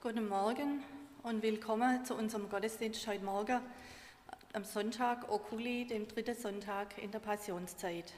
Guten 0.00 0.28
Morgen 0.28 0.84
und 1.24 1.42
willkommen 1.42 2.04
zu 2.04 2.14
unserem 2.14 2.48
Gottesdienst 2.48 3.04
heute 3.08 3.24
Morgen 3.24 3.60
am 4.52 4.62
Sonntag 4.62 5.28
Okuli, 5.28 5.88
dem 5.88 6.06
dritten 6.06 6.36
Sonntag 6.36 6.96
in 6.98 7.10
der 7.10 7.18
Passionszeit. 7.18 8.12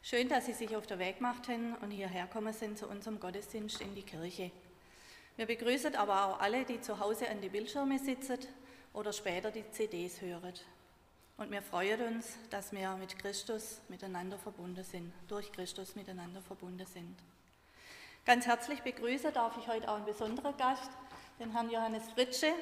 Schön, 0.00 0.28
dass 0.28 0.46
Sie 0.46 0.52
sich 0.52 0.76
auf 0.76 0.86
den 0.86 1.00
Weg 1.00 1.16
gemacht 1.16 1.48
haben 1.48 1.74
und 1.82 1.90
hierher 1.90 2.28
kommen 2.28 2.52
sind 2.52 2.78
zu 2.78 2.86
unserem 2.86 3.18
Gottesdienst 3.18 3.80
in 3.80 3.96
die 3.96 4.04
Kirche. 4.04 4.52
Wir 5.36 5.46
begrüßen 5.46 5.96
aber 5.96 6.24
auch 6.24 6.40
alle, 6.40 6.64
die 6.64 6.80
zu 6.80 7.00
Hause 7.00 7.28
an 7.28 7.40
die 7.40 7.48
Bildschirme 7.48 7.98
sitzen 7.98 8.38
oder 8.92 9.12
später 9.12 9.50
die 9.50 9.68
CDs 9.72 10.20
hören. 10.20 10.54
Und 11.36 11.50
wir 11.50 11.62
freuen 11.62 12.14
uns, 12.14 12.38
dass 12.48 12.70
wir 12.70 12.94
mit 12.94 13.18
Christus 13.18 13.80
miteinander 13.88 14.38
verbunden 14.38 14.84
sind, 14.84 15.12
durch 15.26 15.50
Christus 15.50 15.96
miteinander 15.96 16.42
verbunden 16.42 16.86
sind. 16.86 17.16
Ganz 18.24 18.46
herzlich 18.46 18.82
begrüßen 18.82 19.32
darf 19.32 19.56
ich 19.56 19.66
heute 19.66 19.90
auch 19.90 19.96
einen 19.96 20.04
besonderen 20.04 20.56
Gast, 20.58 20.90
den 21.38 21.52
Herrn 21.52 21.70
Johannes 21.70 22.02
Fritsche, 22.10 22.52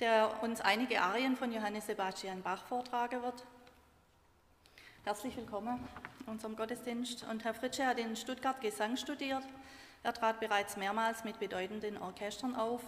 der 0.00 0.42
uns 0.42 0.62
einige 0.62 1.02
Arien 1.02 1.36
von 1.36 1.52
Johannes 1.52 1.86
Sebastian 1.86 2.42
Bach 2.42 2.64
vortragen 2.64 3.22
wird. 3.22 3.44
Herzlich 5.04 5.36
willkommen 5.36 5.86
in 6.20 6.32
unserem 6.32 6.56
Gottesdienst. 6.56 7.26
Und 7.30 7.44
Herr 7.44 7.52
Fritsche 7.52 7.86
hat 7.86 7.98
in 7.98 8.16
Stuttgart 8.16 8.58
Gesang 8.62 8.96
studiert. 8.96 9.42
Er 10.02 10.14
trat 10.14 10.40
bereits 10.40 10.78
mehrmals 10.78 11.24
mit 11.24 11.38
bedeutenden 11.38 11.98
Orchestern 11.98 12.56
auf. 12.56 12.80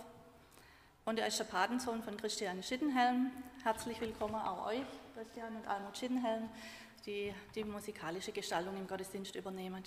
Und 1.04 1.18
er 1.18 1.26
ist 1.26 1.38
der 1.38 1.44
Patensohn 1.44 2.02
von 2.02 2.16
Christian 2.16 2.62
Schittenhelm. 2.62 3.32
Herzlich 3.64 4.00
willkommen 4.00 4.36
auch 4.36 4.68
euch, 4.68 4.86
Christian 5.14 5.54
und 5.56 5.68
Almut 5.68 5.98
Schittenhelm, 5.98 6.48
die 7.04 7.34
die 7.54 7.64
musikalische 7.64 8.32
Gestaltung 8.32 8.78
im 8.78 8.86
Gottesdienst 8.86 9.34
übernehmen. 9.34 9.82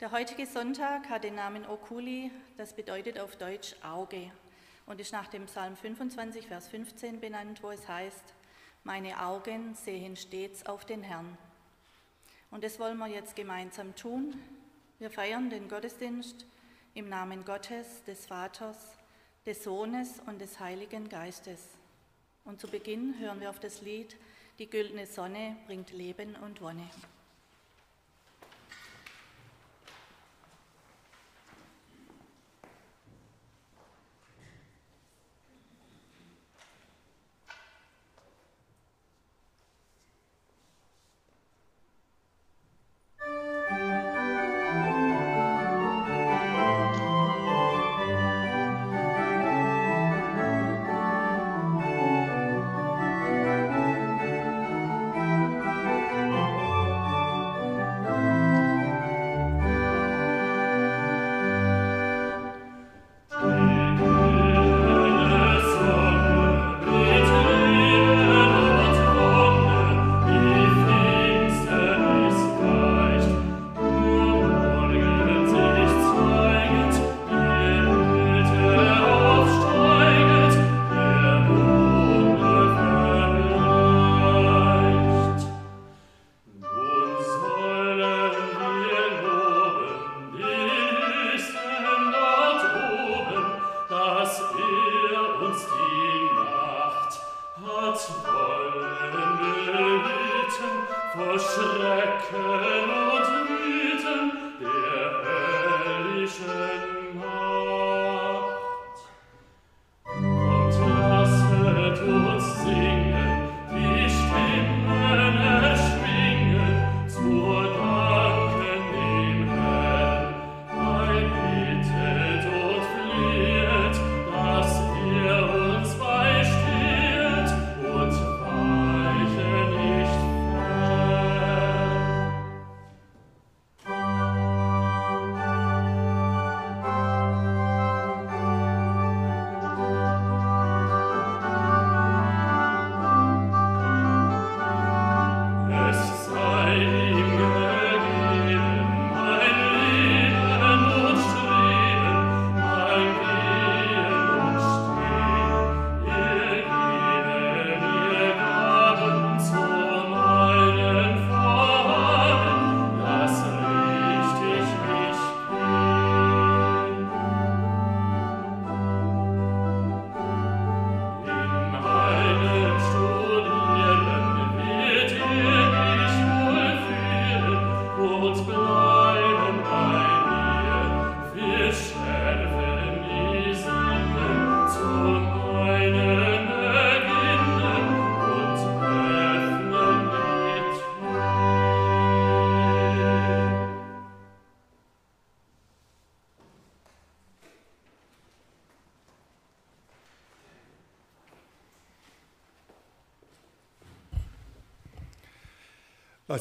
Der 0.00 0.10
heutige 0.10 0.44
Sonntag 0.44 1.08
hat 1.08 1.24
den 1.24 1.36
Namen 1.36 1.64
Okuli, 1.64 2.30
das 2.58 2.74
bedeutet 2.74 3.18
auf 3.18 3.36
Deutsch 3.36 3.74
Auge 3.82 4.30
und 4.84 5.00
ist 5.00 5.10
nach 5.10 5.26
dem 5.28 5.46
Psalm 5.46 5.74
25, 5.74 6.48
Vers 6.48 6.68
15 6.68 7.18
benannt, 7.18 7.62
wo 7.62 7.70
es 7.70 7.88
heißt, 7.88 8.34
meine 8.84 9.24
Augen 9.24 9.74
sehen 9.74 10.14
stets 10.14 10.66
auf 10.66 10.84
den 10.84 11.02
Herrn. 11.02 11.38
Und 12.50 12.62
das 12.62 12.78
wollen 12.78 12.98
wir 12.98 13.06
jetzt 13.06 13.36
gemeinsam 13.36 13.96
tun. 13.96 14.38
Wir 14.98 15.08
feiern 15.08 15.48
den 15.48 15.66
Gottesdienst 15.66 16.44
im 16.92 17.08
Namen 17.08 17.46
Gottes, 17.46 18.04
des 18.04 18.26
Vaters, 18.26 18.98
des 19.46 19.64
Sohnes 19.64 20.20
und 20.26 20.42
des 20.42 20.60
Heiligen 20.60 21.08
Geistes. 21.08 21.68
Und 22.44 22.60
zu 22.60 22.68
Beginn 22.68 23.18
hören 23.18 23.40
wir 23.40 23.48
auf 23.48 23.60
das 23.60 23.80
Lied 23.80 24.14
Die 24.58 24.68
güldene 24.68 25.06
Sonne 25.06 25.56
bringt 25.66 25.90
Leben 25.92 26.36
und 26.36 26.60
Wonne. 26.60 26.86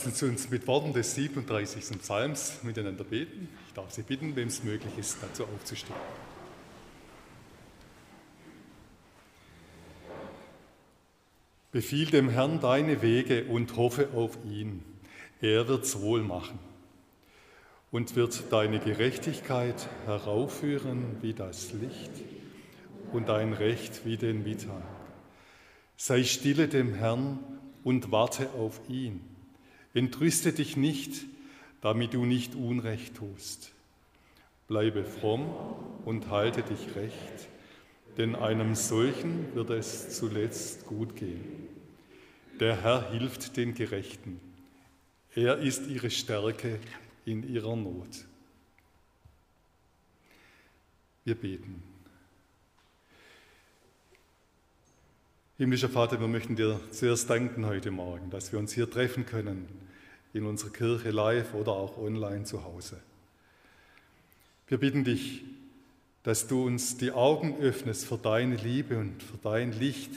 Lassen 0.06 0.18
Sie 0.18 0.26
uns 0.28 0.52
mit 0.52 0.68
Worten 0.68 0.94
des 0.94 1.16
37. 1.16 1.98
Psalms 1.98 2.60
miteinander 2.62 3.04
beten. 3.04 3.50
Ich 3.66 3.74
darf 3.74 3.90
Sie 3.90 4.04
bitten, 4.04 4.36
wem 4.36 4.50
es 4.50 4.64
möglich 4.64 4.96
ist, 5.00 5.18
dazu 5.20 5.46
aufzustehen. 5.46 5.96
Befiehl 11.72 12.06
dem 12.06 12.30
Herrn 12.30 12.60
deine 12.60 13.02
Wege 13.02 13.46
und 13.46 13.78
hoffe 13.78 14.10
auf 14.14 14.38
ihn. 14.48 14.84
Er 15.42 15.68
wird's 15.68 16.00
wohl 16.00 16.22
machen 16.22 16.60
und 17.90 18.16
wird 18.16 18.44
deine 18.52 18.78
Gerechtigkeit 18.78 19.90
heraufführen 20.06 21.18
wie 21.22 21.34
das 21.34 21.74
Licht 21.74 22.12
und 23.12 23.28
dein 23.28 23.54
Recht 23.54 24.06
wie 24.06 24.18
den 24.18 24.44
Mittag. 24.44 24.84
Sei 25.98 26.24
stille 26.24 26.68
dem 26.68 26.94
Herrn 26.94 27.40
und 27.84 28.12
warte 28.12 28.52
auf 28.52 28.80
ihn 28.88 29.35
Entrüste 29.96 30.52
dich 30.52 30.76
nicht, 30.76 31.24
damit 31.82 32.14
du 32.14 32.26
nicht 32.26 32.54
Unrecht 32.54 33.16
tust. 33.16 33.72
Bleibe 34.68 35.06
fromm 35.06 35.50
und 36.04 36.30
halte 36.30 36.64
dich 36.64 36.96
recht, 36.96 37.48
denn 38.18 38.36
einem 38.36 38.76
solchen 38.76 39.56
wird 39.56 39.70
es 39.70 40.18
zuletzt 40.18 40.86
gut 40.86 41.16
gehen. 41.16 41.70
Der 42.60 42.82
Herr 42.82 43.10
hilft 43.12 43.56
den 43.56 43.74
Gerechten. 43.74 44.42
Er 45.34 45.60
ist 45.60 45.88
ihre 45.88 46.10
Stärke 46.10 46.78
in 47.26 47.48
ihrer 47.48 47.78
Not. 47.78 48.26
Wir 51.24 51.36
beten. 51.36 51.95
Himmlischer 55.58 55.88
Vater, 55.88 56.20
wir 56.20 56.28
möchten 56.28 56.58
dir 56.58 56.82
zuerst 56.92 57.30
danken 57.30 57.66
heute 57.66 57.90
Morgen, 57.90 58.30
dass 58.30 58.52
wir 58.52 58.60
uns 58.60 58.74
hier 58.74 58.92
treffen 58.92 59.26
können, 59.26 59.70
in 60.34 60.46
unserer 60.46 60.72
Kirche 60.72 61.12
live 61.12 61.54
oder 61.54 61.72
auch 61.72 61.98
online 61.98 62.44
zu 62.44 62.66
Hause. 62.66 62.98
Wir 64.68 64.78
bitten 64.80 65.06
dich, 65.06 65.46
dass 66.24 66.48
du 66.48 66.66
uns 66.66 66.98
die 66.98 67.14
Augen 67.14 67.58
öffnest 67.62 68.06
für 68.06 68.18
deine 68.18 68.58
Liebe 68.58 68.98
und 68.98 69.24
für 69.24 69.38
dein 69.42 69.72
Licht, 69.72 70.12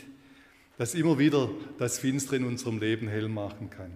das 0.76 0.96
immer 0.96 1.20
wieder 1.20 1.48
das 1.78 2.00
Finstere 2.00 2.34
in 2.34 2.44
unserem 2.44 2.80
Leben 2.80 3.06
hell 3.06 3.28
machen 3.28 3.70
kann. 3.70 3.92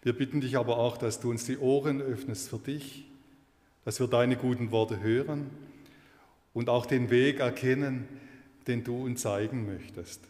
Wir 0.00 0.14
bitten 0.14 0.40
dich 0.40 0.56
aber 0.56 0.78
auch, 0.78 0.96
dass 0.96 1.20
du 1.20 1.28
uns 1.28 1.44
die 1.44 1.58
Ohren 1.58 2.00
öffnest 2.00 2.48
für 2.48 2.58
dich, 2.58 3.04
dass 3.84 4.00
wir 4.00 4.06
deine 4.06 4.36
guten 4.36 4.70
Worte 4.70 5.00
hören 5.00 5.50
und 6.54 6.70
auch 6.70 6.86
den 6.86 7.10
Weg 7.10 7.40
erkennen, 7.40 8.08
den 8.68 8.84
du 8.84 9.04
uns 9.04 9.22
zeigen 9.22 9.66
möchtest. 9.66 10.20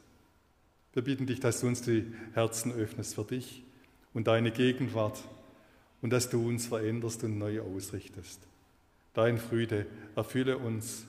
Wir 0.92 1.02
bitten 1.02 1.26
dich, 1.26 1.40
dass 1.40 1.60
du 1.60 1.66
uns 1.66 1.82
die 1.82 2.12
Herzen 2.34 2.72
öffnest 2.72 3.14
für 3.14 3.24
dich 3.24 3.62
und 4.12 4.26
deine 4.26 4.50
Gegenwart 4.50 5.22
und 6.02 6.10
dass 6.10 6.28
du 6.28 6.46
uns 6.46 6.66
veränderst 6.66 7.24
und 7.24 7.38
neu 7.38 7.60
ausrichtest. 7.62 8.40
Dein 9.14 9.38
Friede 9.38 9.86
erfülle 10.16 10.58
uns 10.58 11.06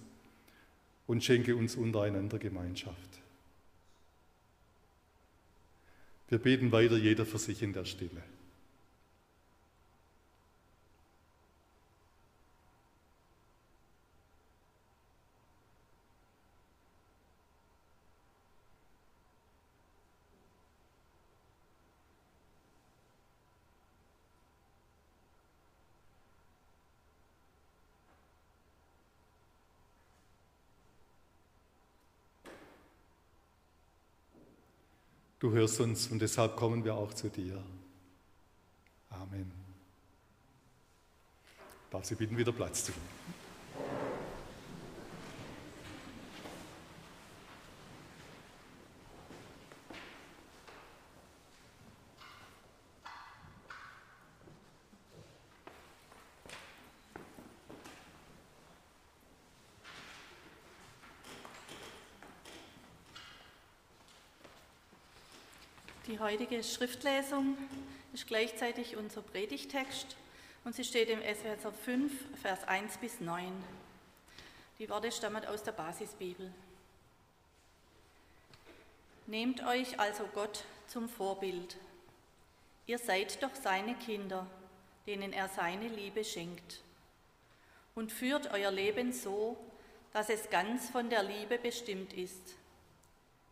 und 1.08 1.24
schenke 1.24 1.56
uns 1.56 1.75
untereinander 1.75 2.39
Gemeinschaft. 2.39 3.22
Wir 6.30 6.38
beten 6.38 6.72
weiter 6.72 6.98
jeder 6.98 7.25
für 7.25 7.38
sich 7.38 7.62
in 7.62 7.74
der 7.74 7.86
Stille. 7.86 8.24
Du 35.43 35.51
hörst 35.51 35.81
uns 35.81 36.07
und 36.07 36.21
deshalb 36.21 36.55
kommen 36.55 36.85
wir 36.85 36.95
auch 36.95 37.13
zu 37.13 37.27
dir. 37.27 37.62
Amen. 39.09 39.51
Darf 41.91 42.05
Sie 42.05 42.15
bitten, 42.15 42.38
wieder 42.38 42.53
Platz 42.53 42.85
zu 42.85 42.93
nehmen. 42.93 43.32
Heutige 66.24 66.63
Schriftlesung 66.63 67.58
ist 68.13 68.27
gleichzeitig 68.27 68.96
unser 68.96 69.22
Predigtext 69.22 70.15
und 70.63 70.74
sie 70.74 70.86
steht 70.86 71.10
im 71.10 71.22
Epheser 71.22 71.74
5, 71.74 72.13
Vers 72.42 72.63
1 72.65 72.98
bis 73.00 73.20
9. 73.20 73.51
Die 74.80 74.89
Worte 74.89 75.12
stammen 75.12 75.44
aus 75.44 75.63
der 75.63 75.74
Basisbibel. 75.74 76.50
Nehmt 79.27 79.65
euch 79.65 80.00
also 80.00 80.24
Gott 80.34 80.63
zum 80.88 81.10
Vorbild. 81.10 81.75
Ihr 82.88 83.00
seid 83.00 83.44
doch 83.44 83.53
seine 83.53 83.94
Kinder, 83.96 84.48
denen 85.06 85.34
er 85.34 85.50
seine 85.50 85.89
Liebe 85.89 86.24
schenkt. 86.24 86.80
Und 87.96 88.13
führt 88.13 88.50
euer 88.53 88.72
Leben 88.72 89.12
so, 89.12 89.58
dass 90.13 90.30
es 90.30 90.50
ganz 90.50 90.89
von 90.89 91.10
der 91.10 91.24
Liebe 91.24 91.58
bestimmt 91.58 92.13
ist 92.13 92.56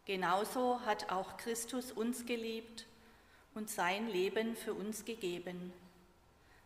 Genauso 0.06 0.82
hat 0.82 1.12
auch 1.12 1.38
Christus 1.38 1.92
uns 1.92 2.26
geliebt 2.26 2.86
und 3.54 3.70
sein 3.70 4.10
Leben 4.10 4.56
für 4.56 4.74
uns 4.74 5.06
gegeben, 5.06 5.74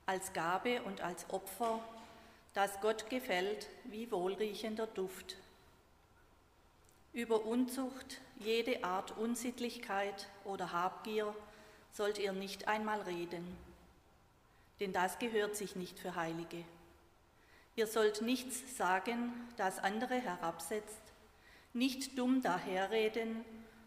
als 0.05 0.33
Gabe 0.33 0.81
und 0.83 1.01
als 1.01 1.29
Opfer, 1.29 1.79
das 2.53 2.79
Gott 2.79 3.09
gefällt 3.09 3.67
wie 3.83 4.09
wohlriechender 4.11 4.87
Duft. 4.87 5.35
Über 7.11 7.45
Unzucht, 7.45 8.21
jede 8.39 8.83
Art 8.83 9.17
Unsittlichkeit 9.17 10.27
oder 10.43 10.71
Habgier 10.71 11.35
sollt 11.91 12.17
ihr 12.17 12.33
nicht 12.33 12.67
einmal 12.67 13.01
reden, 13.01 13.57
denn 14.79 14.93
das 14.93 15.19
gehört 15.19 15.55
sich 15.55 15.75
nicht 15.75 15.99
für 15.99 16.15
Heilige. 16.15 16.63
Ihr 17.77 17.87
sollt 17.87 18.21
nichts 18.21 18.77
sagen, 18.77 19.33
das 19.57 19.79
andere 19.79 20.15
herabsetzt, 20.15 21.01
nicht 21.75 22.17
dumm 22.17 22.41
daherreden 22.41 23.43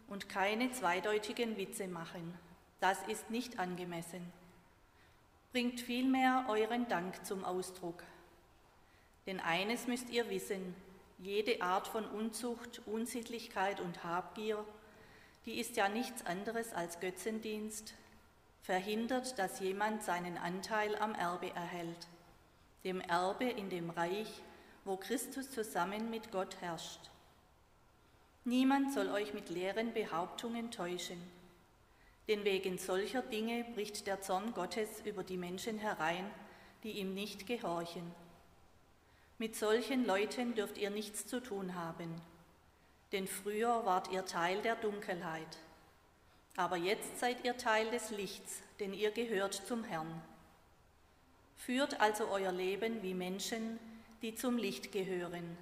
und 0.07 0.29
keine 0.29 0.71
zweideutigen 0.71 1.57
Witze 1.57 1.87
machen. 1.87 2.37
Das 2.79 3.01
ist 3.07 3.29
nicht 3.29 3.59
angemessen. 3.59 4.31
Bringt 5.51 5.81
vielmehr 5.81 6.45
euren 6.47 6.87
Dank 6.87 7.25
zum 7.25 7.43
Ausdruck. 7.43 8.03
Denn 9.25 9.39
eines 9.39 9.87
müsst 9.87 10.09
ihr 10.11 10.29
wissen, 10.29 10.75
jede 11.17 11.61
Art 11.61 11.87
von 11.87 12.05
Unzucht, 12.05 12.81
Unsittlichkeit 12.85 13.79
und 13.79 14.03
Habgier, 14.03 14.63
die 15.45 15.59
ist 15.59 15.75
ja 15.75 15.89
nichts 15.89 16.25
anderes 16.25 16.73
als 16.73 16.99
Götzendienst, 16.99 17.95
verhindert, 18.61 19.39
dass 19.39 19.59
jemand 19.59 20.03
seinen 20.03 20.37
Anteil 20.37 20.95
am 20.97 21.15
Erbe 21.15 21.49
erhält, 21.49 22.07
dem 22.83 23.01
Erbe 23.01 23.45
in 23.45 23.69
dem 23.69 23.89
Reich, 23.89 24.41
wo 24.85 24.95
Christus 24.95 25.51
zusammen 25.51 26.09
mit 26.09 26.31
Gott 26.31 26.55
herrscht. 26.61 27.09
Niemand 28.49 28.91
soll 28.91 29.09
euch 29.09 29.35
mit 29.35 29.51
leeren 29.51 29.93
Behauptungen 29.93 30.71
täuschen, 30.71 31.21
denn 32.27 32.43
wegen 32.45 32.79
solcher 32.79 33.21
Dinge 33.21 33.63
bricht 33.75 34.07
der 34.07 34.21
Zorn 34.21 34.55
Gottes 34.55 35.01
über 35.05 35.23
die 35.23 35.37
Menschen 35.37 35.77
herein, 35.77 36.25
die 36.81 36.93
ihm 36.93 37.13
nicht 37.13 37.45
gehorchen. 37.45 38.11
Mit 39.37 39.55
solchen 39.55 40.03
Leuten 40.03 40.55
dürft 40.55 40.79
ihr 40.79 40.89
nichts 40.89 41.27
zu 41.27 41.43
tun 41.43 41.75
haben, 41.75 42.09
denn 43.11 43.27
früher 43.27 43.85
wart 43.85 44.11
ihr 44.11 44.25
Teil 44.25 44.63
der 44.63 44.77
Dunkelheit, 44.77 45.59
aber 46.55 46.77
jetzt 46.77 47.19
seid 47.19 47.45
ihr 47.45 47.55
Teil 47.55 47.91
des 47.91 48.09
Lichts, 48.09 48.63
denn 48.79 48.95
ihr 48.95 49.11
gehört 49.11 49.53
zum 49.53 49.83
Herrn. 49.83 50.23
Führt 51.55 52.01
also 52.01 52.27
euer 52.29 52.51
Leben 52.51 53.03
wie 53.03 53.13
Menschen, 53.13 53.77
die 54.23 54.33
zum 54.33 54.57
Licht 54.57 54.91
gehören 54.91 55.55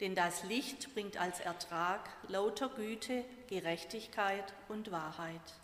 denn 0.00 0.14
das 0.14 0.44
Licht 0.44 0.92
bringt 0.94 1.16
als 1.16 1.40
Ertrag 1.40 2.08
lauter 2.28 2.68
Güte, 2.68 3.24
Gerechtigkeit 3.48 4.52
und 4.68 4.90
Wahrheit. 4.90 5.61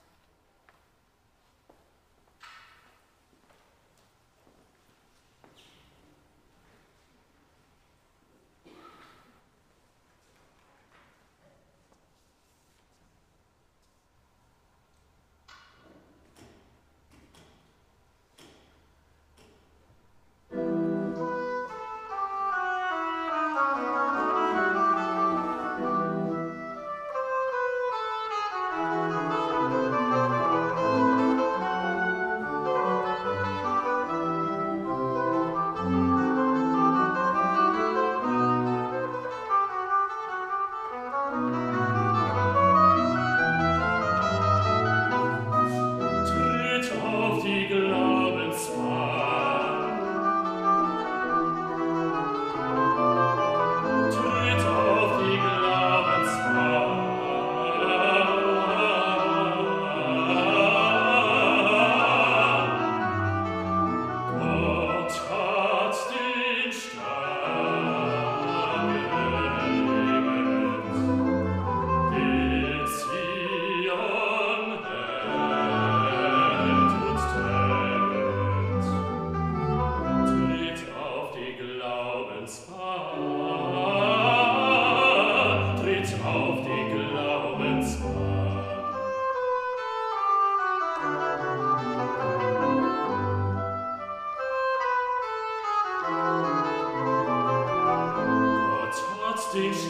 trotzdem 99.51 99.88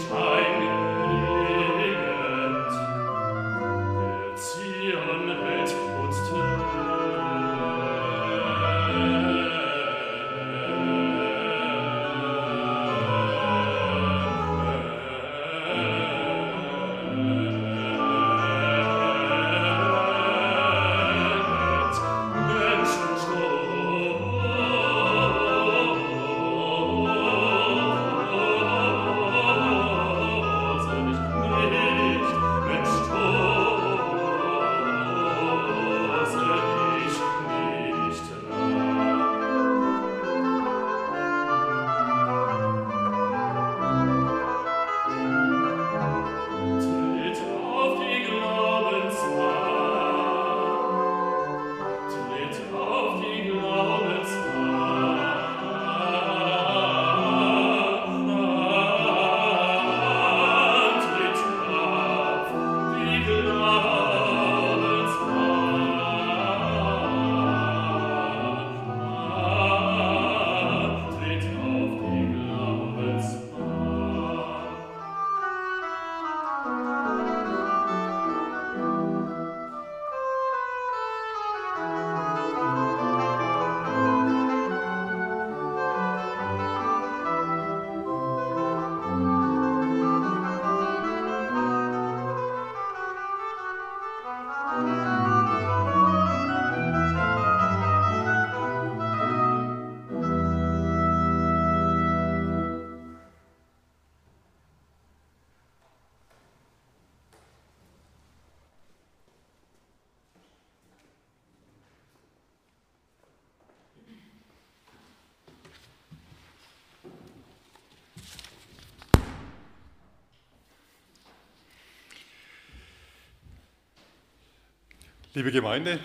Liebe 125.38 125.52
Gemeinde, 125.52 126.00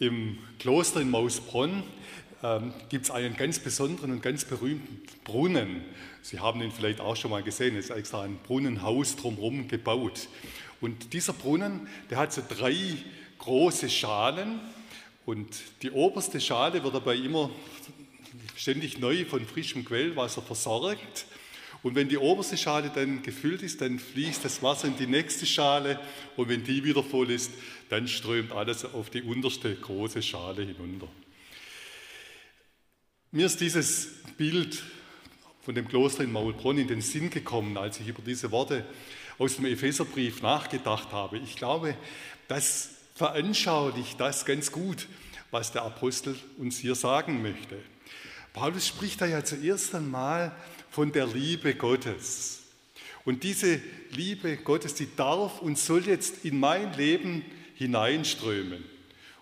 im 0.00 0.38
Kloster 0.58 1.02
in 1.02 1.10
Mausbronn 1.10 1.82
ähm, 2.42 2.72
gibt 2.88 3.04
es 3.04 3.10
einen 3.10 3.36
ganz 3.36 3.58
besonderen 3.58 4.10
und 4.10 4.22
ganz 4.22 4.46
berühmten 4.46 5.02
Brunnen. 5.22 5.84
Sie 6.22 6.40
haben 6.40 6.62
ihn 6.62 6.70
vielleicht 6.70 6.98
auch 6.98 7.14
schon 7.14 7.30
mal 7.30 7.42
gesehen, 7.42 7.76
es 7.76 7.90
ist 7.90 7.94
extra 7.94 8.22
ein 8.22 8.38
Brunnenhaus 8.38 9.16
drumherum 9.16 9.68
gebaut. 9.68 10.28
Und 10.80 11.12
dieser 11.12 11.34
Brunnen, 11.34 11.88
der 12.08 12.16
hat 12.16 12.32
so 12.32 12.42
drei 12.48 12.74
große 13.36 13.90
Schalen 13.90 14.60
und 15.26 15.46
die 15.82 15.90
oberste 15.90 16.40
Schale 16.40 16.82
wird 16.82 16.94
dabei 16.94 17.16
immer 17.16 17.50
ständig 18.56 18.98
neu 18.98 19.26
von 19.26 19.44
frischem 19.44 19.84
Quellwasser 19.84 20.40
versorgt. 20.40 21.26
Und 21.84 21.94
wenn 21.96 22.08
die 22.08 22.16
oberste 22.16 22.56
Schale 22.56 22.90
dann 22.94 23.22
gefüllt 23.22 23.62
ist, 23.62 23.82
dann 23.82 23.98
fließt 23.98 24.42
das 24.42 24.62
Wasser 24.62 24.88
in 24.88 24.96
die 24.96 25.06
nächste 25.06 25.44
Schale 25.44 26.00
und 26.34 26.48
wenn 26.48 26.64
die 26.64 26.82
wieder 26.82 27.02
voll 27.02 27.30
ist, 27.30 27.52
dann 27.90 28.08
strömt 28.08 28.52
alles 28.52 28.86
auf 28.86 29.10
die 29.10 29.20
unterste 29.20 29.74
große 29.76 30.22
Schale 30.22 30.62
hinunter. 30.62 31.08
Mir 33.32 33.44
ist 33.44 33.60
dieses 33.60 34.08
Bild 34.38 34.82
von 35.60 35.74
dem 35.74 35.86
Kloster 35.86 36.24
in 36.24 36.32
Maulbronn 36.32 36.78
in 36.78 36.88
den 36.88 37.02
Sinn 37.02 37.28
gekommen, 37.28 37.76
als 37.76 38.00
ich 38.00 38.08
über 38.08 38.22
diese 38.22 38.50
Worte 38.50 38.86
aus 39.36 39.56
dem 39.56 39.66
Epheserbrief 39.66 40.40
nachgedacht 40.40 41.12
habe. 41.12 41.36
Ich 41.36 41.54
glaube, 41.54 41.98
das 42.48 42.92
veranschaulicht 43.14 44.18
das 44.18 44.46
ganz 44.46 44.72
gut, 44.72 45.06
was 45.50 45.72
der 45.72 45.82
Apostel 45.82 46.34
uns 46.56 46.78
hier 46.78 46.94
sagen 46.94 47.42
möchte. 47.42 47.78
Paulus 48.54 48.86
spricht 48.86 49.20
da 49.20 49.26
ja 49.26 49.44
zuerst 49.44 49.94
einmal 49.94 50.56
von 50.94 51.10
der 51.10 51.26
Liebe 51.26 51.74
Gottes. 51.74 52.62
Und 53.24 53.42
diese 53.42 53.80
Liebe 54.12 54.56
Gottes, 54.58 54.94
die 54.94 55.08
darf 55.16 55.60
und 55.60 55.76
soll 55.76 56.06
jetzt 56.06 56.44
in 56.44 56.60
mein 56.60 56.92
Leben 56.92 57.44
hineinströmen. 57.74 58.84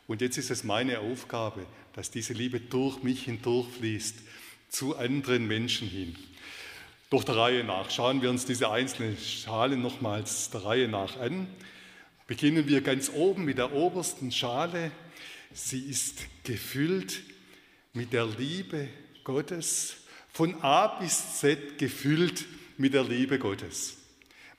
Und 0.07 0.23
jetzt 0.23 0.39
ist 0.39 0.51
es 0.51 0.65
meine 0.65 1.01
Aufgabe, 1.01 1.67
dass 1.93 2.11
diese 2.11 2.33
Liebe 2.33 2.59
durch 2.59 3.03
mich 3.03 3.25
hindurchfließt 3.25 4.17
zu 4.71 4.97
anderen 4.97 5.47
Menschen 5.47 5.89
hin. 5.89 6.17
Durch 7.11 7.25
der 7.25 7.37
Reihe 7.37 7.65
nach 7.65 7.91
schauen 7.91 8.23
wir 8.23 8.31
uns 8.31 8.47
diese 8.47 8.71
einzelnen 8.71 9.19
Schalen 9.19 9.83
nochmals 9.83 10.49
der 10.49 10.65
Reihe 10.65 10.89
nach 10.89 11.21
an. 11.21 11.47
Beginnen 12.27 12.67
wir 12.67 12.81
ganz 12.81 13.11
oben 13.11 13.45
mit 13.45 13.59
der 13.59 13.75
obersten 13.75 14.33
Schale. 14.33 14.91
Sie 15.53 15.81
ist 15.81 16.23
gefüllt 16.45 17.21
mit 17.93 18.15
der 18.15 18.25
Liebe 18.25 18.89
Gottes 19.23 20.02
von 20.33 20.63
A 20.63 20.87
bis 20.99 21.41
Z 21.41 21.79
gefüllt 21.79 22.47
mit 22.79 22.95
der 22.95 23.05
Liebe 23.05 23.39
Gottes. 23.39 23.99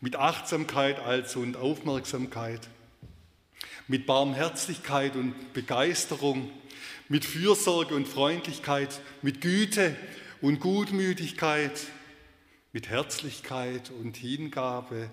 Mit 0.01 0.15
Achtsamkeit 0.15 0.99
also 0.99 1.39
und 1.39 1.57
Aufmerksamkeit, 1.57 2.61
mit 3.87 4.05
Barmherzigkeit 4.05 5.15
und 5.15 5.53
Begeisterung, 5.53 6.51
mit 7.09 7.25
Fürsorge 7.25 7.95
und 7.95 8.07
Freundlichkeit, 8.07 9.01
mit 9.21 9.41
Güte 9.41 9.95
und 10.41 10.59
Gutmütigkeit, 10.59 11.79
mit 12.71 12.89
Herzlichkeit 12.89 13.91
und 13.91 14.17
Hingabe, 14.17 15.09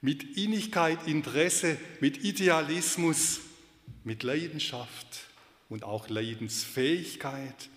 mit 0.00 0.36
Innigkeit, 0.36 1.06
Interesse, 1.06 1.78
mit 2.00 2.24
Idealismus, 2.24 3.40
mit 4.04 4.22
Leidenschaft 4.22 5.20
und 5.68 5.84
auch 5.84 6.08
Leidensfähigkeit, 6.08 7.70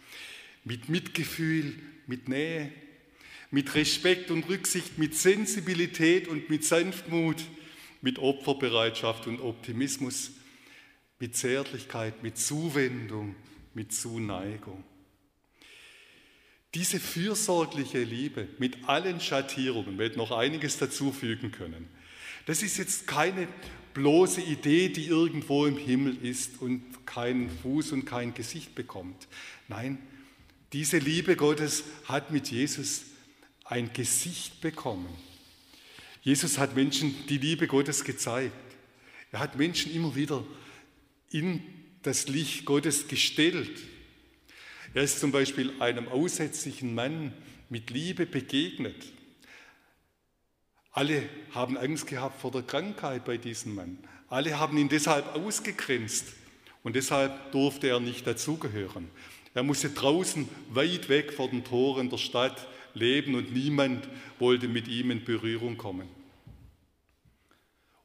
mit 0.63 0.89
Mitgefühl, 0.89 1.74
mit 2.08 2.28
Nähe, 2.28 2.71
mit 3.52 3.76
Respekt 3.76 4.32
und 4.32 4.47
Rücksicht, 4.47 4.97
mit 4.97 5.15
Sensibilität 5.15 6.28
und 6.28 6.50
mit 6.50 6.63
Sanftmut, 6.63 7.43
mit 8.02 8.19
Opferbereitschaft 8.19 9.28
und 9.28 9.41
Optimismus, 9.41 10.32
mit 11.19 11.36
Zärtlichkeit, 11.36 12.24
mit 12.24 12.38
Zuwendung, 12.38 13.36
mit 13.74 13.93
Zuneigung. 13.93 14.84
Diese 16.74 17.00
fürsorgliche 17.00 18.02
Liebe 18.04 18.47
mit 18.58 18.88
allen 18.88 19.19
Schattierungen, 19.19 19.97
wir 19.97 20.06
hätten 20.06 20.19
noch 20.19 20.32
einiges 20.32 20.78
dazufügen 20.78 21.52
können, 21.52 21.88
das 22.45 22.63
ist 22.63 22.78
jetzt 22.78 23.06
keine 23.08 23.47
bloße 23.93 24.41
Idee, 24.41 24.89
die 24.89 25.06
irgendwo 25.08 25.65
im 25.65 25.78
Himmel 25.78 26.17
ist 26.26 26.62
und 26.62 27.06
keinen 27.06 27.50
Fuß 27.50 27.91
und 27.91 28.06
kein 28.06 28.34
Gesicht 28.34 28.74
bekommt. 28.74 29.28
Nein, 29.67 30.00
diese 30.73 30.97
Liebe 30.97 31.36
Gottes 31.36 31.84
hat 32.05 32.31
mit 32.31 32.49
Jesus 32.49 33.03
ein 33.65 33.91
Gesicht 33.93 34.62
bekommen. 34.62 35.10
Jesus 36.21 36.57
hat 36.57 36.75
Menschen 36.75 37.15
die 37.27 37.38
Liebe 37.38 37.67
Gottes 37.67 38.03
gezeigt. 38.03 38.53
Er 39.31 39.39
hat 39.39 39.57
Menschen 39.57 39.93
immer 39.93 40.15
wieder 40.15 40.45
in 41.29 41.62
das 42.03 42.27
Licht 42.27 42.65
Gottes 42.65 43.07
gestellt. 43.07 43.81
Er 44.93 45.03
ist 45.03 45.19
zum 45.19 45.31
Beispiel 45.31 45.73
einem 45.79 46.07
aussätzlichen 46.07 46.93
Mann 46.93 47.34
mit 47.69 47.89
Liebe 47.89 48.25
begegnet. 48.25 49.13
Alle 50.91 51.27
haben 51.51 51.77
Angst 51.77 52.07
gehabt 52.07 52.41
vor 52.41 52.51
der 52.51 52.63
Krankheit 52.63 53.23
bei 53.23 53.38
diesem 53.38 53.75
Mann. 53.75 53.97
Alle 54.27 54.60
haben 54.60 54.77
ihn 54.77 54.89
deshalb 54.89 55.36
ausgegrenzt 55.36 56.25
und 56.84 56.95
deshalb 56.95 57.51
durfte 57.53 57.88
er 57.88 57.99
nicht 57.99 58.27
dazugehören. 58.27 59.10
Er 59.54 59.64
musste 59.64 59.90
draußen 59.90 60.48
weit 60.70 61.10
weg 61.10 61.34
vor 61.34 61.50
den 61.50 61.64
Toren 61.64 62.10
der 62.10 62.18
Stadt 62.18 62.68
leben 62.94 63.36
und 63.36 63.54
niemand 63.54 64.08
wollte 64.40 64.68
mit 64.68 64.88
ihm 64.88 65.12
in 65.12 65.26
Berührung 65.26 65.78
kommen. 65.78 66.08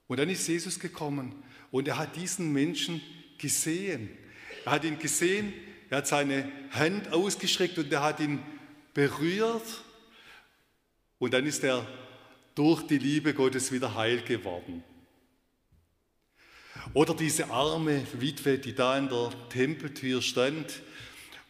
Und 0.08 0.18
dann 0.18 0.28
ist 0.28 0.46
Jesus 0.46 0.78
gekommen 0.78 1.34
und 1.70 1.88
er 1.88 1.98
hat 1.98 2.16
diesen 2.16 2.52
Menschen 2.52 3.00
gesehen. 3.38 4.08
Er 4.64 4.72
hat 4.72 4.84
ihn 4.84 4.98
gesehen, 4.98 5.52
er 5.90 5.98
hat 5.98 6.06
seine 6.06 6.50
Hand 6.70 7.12
ausgestreckt 7.12 7.78
und 7.78 7.92
er 7.92 8.02
hat 8.02 8.20
ihn 8.20 8.40
berührt. 8.94 9.84
Und 11.18 11.32
dann 11.32 11.46
ist 11.46 11.62
er 11.64 11.86
durch 12.54 12.82
die 12.86 12.98
Liebe 12.98 13.34
Gottes 13.34 13.70
wieder 13.70 13.94
heil 13.94 14.22
geworden. 14.22 14.82
Oder 16.94 17.14
diese 17.14 17.50
arme 17.50 18.06
Witwe, 18.14 18.58
die 18.58 18.74
da 18.74 18.96
in 18.98 19.08
der 19.08 19.30
Tempeltür 19.50 20.22
stand 20.22 20.82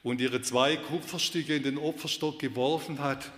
und 0.06 0.20
ihre 0.20 0.40
zwei 0.40 0.76
Kupferstücke 0.76 1.56
in 1.56 1.64
den 1.64 1.78
Opferstock 1.78 2.38
geworfen 2.38 3.00
hat. 3.00 3.32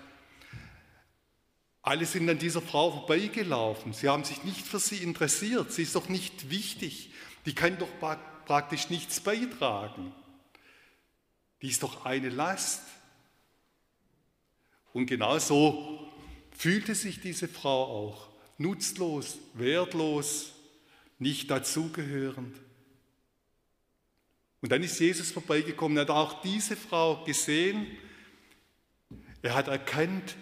Alle 1.81 2.05
sind 2.05 2.29
an 2.29 2.39
dieser 2.39 2.61
Frau 2.61 2.91
vorbeigelaufen. 2.91 3.95
Sie 3.95 4.07
haben 4.07 4.23
sich 4.23 4.45
nicht 4.45 4.67
für 4.67 4.79
sie 4.79 4.99
interessiert. 4.99 5.73
Sie 5.73 5.85
ist 5.85 5.95
doch 5.95 6.11
nicht 6.11 6.51
wichtig. 6.51 7.09
Die 7.47 7.55
kann 7.55 7.79
doch 7.79 7.89
praktisch 8.45 8.91
nichts 8.91 9.19
beitragen. 9.21 10.13
Die 11.63 11.69
ist 11.69 11.83
doch 11.83 12.05
eine 12.05 12.29
Last. 12.29 12.83
Und 14.93 15.07
genau 15.07 15.39
so 15.39 16.07
fühlte 16.51 16.95
sich 16.95 17.23
diese 17.23 17.49
Frau 17.49 17.85
auch. 17.85 18.29
Nutzlos, 18.59 19.39
wertlos, 19.55 20.53
nicht 21.19 21.51
dazugehörend. 21.51 22.61
Und 24.61 24.73
dann 24.73 24.83
ist 24.83 24.99
Jesus 24.99 25.31
vorbeigekommen, 25.31 25.97
er 25.99 26.03
hat 26.03 26.11
auch 26.11 26.43
diese 26.43 26.77
Frau 26.77 27.25
gesehen. 27.25 27.87
Er 29.43 29.55
hat 29.55 29.69
erkannt, 29.69 30.37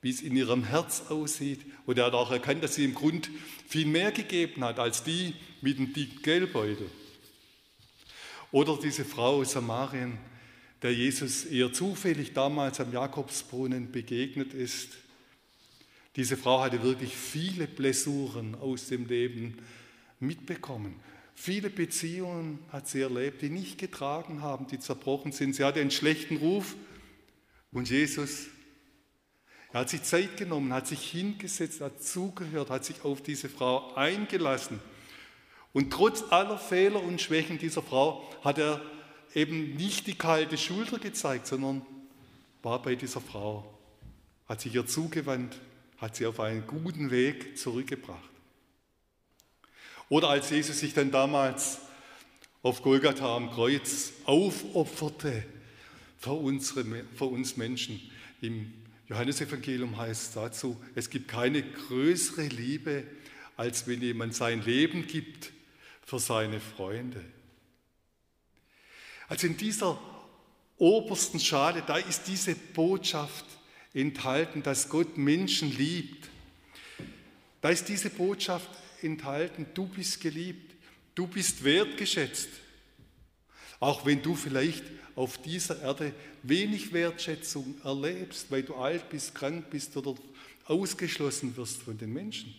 wie 0.00 0.10
es 0.10 0.22
in 0.22 0.34
ihrem 0.34 0.64
Herz 0.64 1.04
aussieht. 1.10 1.60
Und 1.84 1.98
er 1.98 2.06
hat 2.06 2.14
auch 2.14 2.30
erkannt, 2.30 2.62
dass 2.64 2.76
sie 2.76 2.84
im 2.84 2.94
Grund 2.94 3.30
viel 3.68 3.86
mehr 3.86 4.12
gegeben 4.12 4.64
hat 4.64 4.78
als 4.78 5.04
die 5.04 5.34
mit 5.60 5.78
dem 5.78 5.92
dicken 5.92 6.22
Geldbeutel. 6.22 6.90
Oder 8.50 8.78
diese 8.82 9.04
Frau 9.04 9.40
aus 9.40 9.52
Samarien, 9.52 10.18
der 10.82 10.94
Jesus 10.94 11.44
eher 11.44 11.72
zufällig 11.72 12.32
damals 12.32 12.80
am 12.80 12.92
Jakobsbrunnen 12.92 13.92
begegnet 13.92 14.54
ist. 14.54 14.96
Diese 16.16 16.36
Frau 16.36 16.62
hatte 16.62 16.82
wirklich 16.82 17.14
viele 17.14 17.66
Blessuren 17.66 18.54
aus 18.54 18.88
dem 18.88 19.06
Leben 19.06 19.58
mitbekommen. 20.18 20.96
Viele 21.42 21.70
Beziehungen 21.70 22.58
hat 22.70 22.86
sie 22.86 23.00
erlebt, 23.00 23.40
die 23.40 23.48
nicht 23.48 23.78
getragen 23.78 24.42
haben, 24.42 24.66
die 24.66 24.78
zerbrochen 24.78 25.32
sind. 25.32 25.54
Sie 25.54 25.64
hatte 25.64 25.80
einen 25.80 25.90
schlechten 25.90 26.36
Ruf 26.36 26.76
und 27.72 27.88
Jesus, 27.88 28.48
er 29.72 29.80
hat 29.80 29.88
sich 29.88 30.02
Zeit 30.02 30.36
genommen, 30.36 30.70
hat 30.74 30.86
sich 30.86 31.00
hingesetzt, 31.00 31.80
hat 31.80 32.02
zugehört, 32.02 32.68
hat 32.68 32.84
sich 32.84 33.06
auf 33.06 33.22
diese 33.22 33.48
Frau 33.48 33.94
eingelassen. 33.94 34.80
Und 35.72 35.90
trotz 35.90 36.30
aller 36.30 36.58
Fehler 36.58 37.02
und 37.02 37.22
Schwächen 37.22 37.56
dieser 37.56 37.80
Frau 37.80 38.30
hat 38.44 38.58
er 38.58 38.82
eben 39.34 39.76
nicht 39.76 40.08
die 40.08 40.18
kalte 40.18 40.58
Schulter 40.58 40.98
gezeigt, 40.98 41.46
sondern 41.46 41.80
war 42.62 42.82
bei 42.82 42.96
dieser 42.96 43.22
Frau, 43.22 43.78
hat 44.46 44.60
sich 44.60 44.74
ihr 44.74 44.86
zugewandt, 44.86 45.58
hat 45.96 46.16
sie 46.16 46.26
auf 46.26 46.38
einen 46.38 46.66
guten 46.66 47.10
Weg 47.10 47.56
zurückgebracht. 47.56 48.29
Oder 50.10 50.28
als 50.28 50.50
Jesus 50.50 50.80
sich 50.80 50.92
dann 50.92 51.12
damals 51.12 51.78
auf 52.62 52.82
Golgatha 52.82 53.36
am 53.36 53.50
Kreuz 53.50 54.12
aufopferte 54.24 55.44
für, 56.18 56.32
unsere, 56.32 56.84
für 57.16 57.24
uns 57.26 57.56
Menschen. 57.56 58.02
Im 58.42 58.74
Johannesevangelium 59.08 59.96
heißt 59.96 60.22
es 60.22 60.32
dazu, 60.32 60.76
es 60.96 61.10
gibt 61.10 61.28
keine 61.28 61.62
größere 61.62 62.48
Liebe, 62.48 63.04
als 63.56 63.86
wenn 63.86 64.02
jemand 64.02 64.34
sein 64.34 64.62
Leben 64.62 65.06
gibt 65.06 65.52
für 66.04 66.18
seine 66.18 66.58
Freunde. 66.58 67.24
Also 69.28 69.46
in 69.46 69.56
dieser 69.56 69.96
obersten 70.76 71.38
Schale, 71.38 71.84
da 71.86 71.98
ist 71.98 72.24
diese 72.26 72.56
Botschaft 72.56 73.44
enthalten, 73.94 74.64
dass 74.64 74.88
Gott 74.88 75.16
Menschen 75.16 75.70
liebt. 75.76 76.28
Da 77.60 77.68
ist 77.68 77.88
diese 77.88 78.10
Botschaft 78.10 78.68
enthalten, 79.04 79.66
du 79.74 79.86
bist 79.86 80.20
geliebt, 80.20 80.74
du 81.14 81.26
bist 81.26 81.64
wertgeschätzt. 81.64 82.48
Auch 83.78 84.04
wenn 84.04 84.22
du 84.22 84.34
vielleicht 84.34 84.84
auf 85.16 85.38
dieser 85.38 85.82
Erde 85.82 86.12
wenig 86.42 86.92
Wertschätzung 86.92 87.74
erlebst, 87.84 88.50
weil 88.50 88.62
du 88.62 88.74
alt 88.74 89.08
bist, 89.10 89.34
krank 89.34 89.70
bist 89.70 89.96
oder 89.96 90.14
ausgeschlossen 90.64 91.56
wirst 91.56 91.82
von 91.82 91.96
den 91.98 92.12
Menschen. 92.12 92.54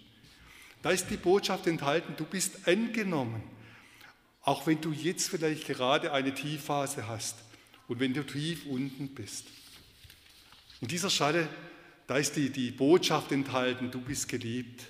Da 0.82 0.92
ist 0.92 1.10
die 1.10 1.18
Botschaft 1.18 1.68
enthalten, 1.68 2.16
du 2.18 2.26
bist 2.26 2.68
angenommen, 2.68 3.44
auch 4.42 4.66
wenn 4.66 4.82
du 4.82 4.92
jetzt 4.92 5.30
vielleicht 5.30 5.68
gerade 5.68 6.12
eine 6.12 6.34
Tiefphase 6.34 7.08
hast 7.08 7.38
und 7.88 8.00
wenn 8.00 8.14
du 8.14 8.26
tief 8.26 8.66
unten 8.66 9.10
bist. 9.10 9.46
In 10.82 10.88
dieser 10.88 11.12
Schale, 11.12 11.48
da 12.08 12.18
ist 12.18 12.36
die, 12.36 12.50
die 12.50 12.72
Botschaft 12.72 13.32
enthalten, 13.32 13.92
du 13.92 14.02
bist 14.02 14.28
geliebt 14.28 14.84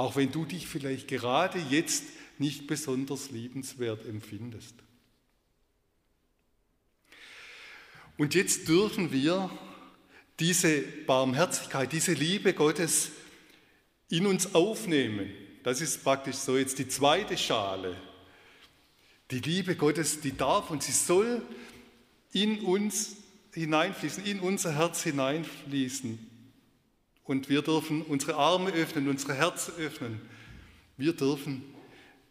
auch 0.00 0.16
wenn 0.16 0.32
du 0.32 0.46
dich 0.46 0.66
vielleicht 0.66 1.08
gerade 1.08 1.58
jetzt 1.58 2.04
nicht 2.38 2.66
besonders 2.66 3.30
liebenswert 3.30 4.06
empfindest. 4.06 4.74
Und 8.16 8.34
jetzt 8.34 8.66
dürfen 8.66 9.12
wir 9.12 9.50
diese 10.38 10.80
Barmherzigkeit, 11.06 11.92
diese 11.92 12.14
Liebe 12.14 12.54
Gottes 12.54 13.10
in 14.08 14.26
uns 14.26 14.54
aufnehmen. 14.54 15.30
Das 15.64 15.82
ist 15.82 16.02
praktisch 16.02 16.36
so 16.36 16.56
jetzt 16.56 16.78
die 16.78 16.88
zweite 16.88 17.36
Schale. 17.36 17.94
Die 19.30 19.40
Liebe 19.40 19.76
Gottes, 19.76 20.22
die 20.22 20.34
darf 20.34 20.70
und 20.70 20.82
sie 20.82 20.92
soll 20.92 21.42
in 22.32 22.60
uns 22.60 23.16
hineinfließen, 23.52 24.24
in 24.24 24.40
unser 24.40 24.74
Herz 24.76 25.02
hineinfließen. 25.02 26.29
Und 27.30 27.48
wir 27.48 27.62
dürfen 27.62 28.02
unsere 28.02 28.34
Arme 28.34 28.72
öffnen, 28.72 29.06
unsere 29.06 29.34
Herzen 29.34 29.74
öffnen. 29.78 30.20
Wir 30.96 31.12
dürfen 31.12 31.62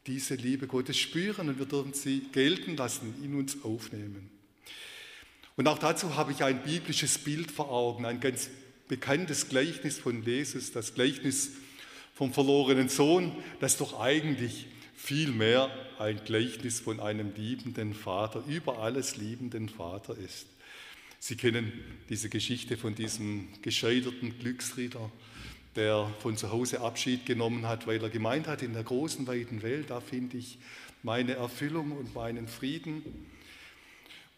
diese 0.08 0.36
Liebe 0.36 0.68
Gottes 0.68 0.98
spüren 0.98 1.48
und 1.48 1.58
wir 1.58 1.68
dürfen 1.68 1.94
sie 1.94 2.24
gelten 2.34 2.76
lassen, 2.76 3.16
in 3.24 3.34
uns 3.36 3.64
aufnehmen. 3.64 4.30
Und 5.56 5.70
auch 5.70 5.80
dazu 5.80 6.18
habe 6.18 6.34
ich 6.34 6.44
ein 6.44 6.62
biblisches 6.64 7.18
Bild 7.18 7.50
vor 7.50 7.72
Augen, 7.72 8.06
ein 8.06 8.20
ganz 8.20 8.50
bekanntes 8.90 9.48
Gleichnis 9.48 9.98
von 9.98 10.22
Jesus, 10.22 10.74
das 10.74 10.94
Gleichnis 10.96 11.52
vom 12.14 12.34
verlorenen 12.34 12.90
Sohn, 12.90 13.32
das 13.62 13.78
doch 13.78 14.02
eigentlich 14.02 14.68
viel 14.98 15.32
mehr 15.32 15.72
ein 15.98 16.20
Gleichnis 16.26 16.82
von 16.82 17.00
einem 17.00 17.34
liebenden 17.36 17.94
Vater, 17.94 18.44
über 18.50 18.80
alles 18.80 19.16
liebenden 19.16 19.70
Vater 19.70 20.18
ist. 20.18 20.46
Sie 21.19 21.36
kennen 21.36 21.73
diese 22.08 22.29
Geschichte 22.29 22.77
von 22.77 22.95
diesem 22.95 23.49
gescheiterten 23.62 24.39
Glücksritter, 24.39 25.12
der 25.75 26.10
von 26.19 26.38
zu 26.38 26.51
Hause 26.51 26.79
Abschied 26.79 27.25
genommen 27.25 27.67
hat, 27.67 27.88
weil 27.88 28.01
er 28.01 28.10
gemeint 28.10 28.47
hat, 28.47 28.63
in 28.63 28.73
der 28.73 28.84
großen, 28.84 29.27
weiten 29.27 29.62
Welt, 29.62 29.89
da 29.89 29.99
finde 29.99 30.38
ich 30.38 30.58
meine 31.03 31.34
Erfüllung 31.34 31.91
und 31.91 32.15
meinen 32.15 32.47
Frieden. 32.47 33.03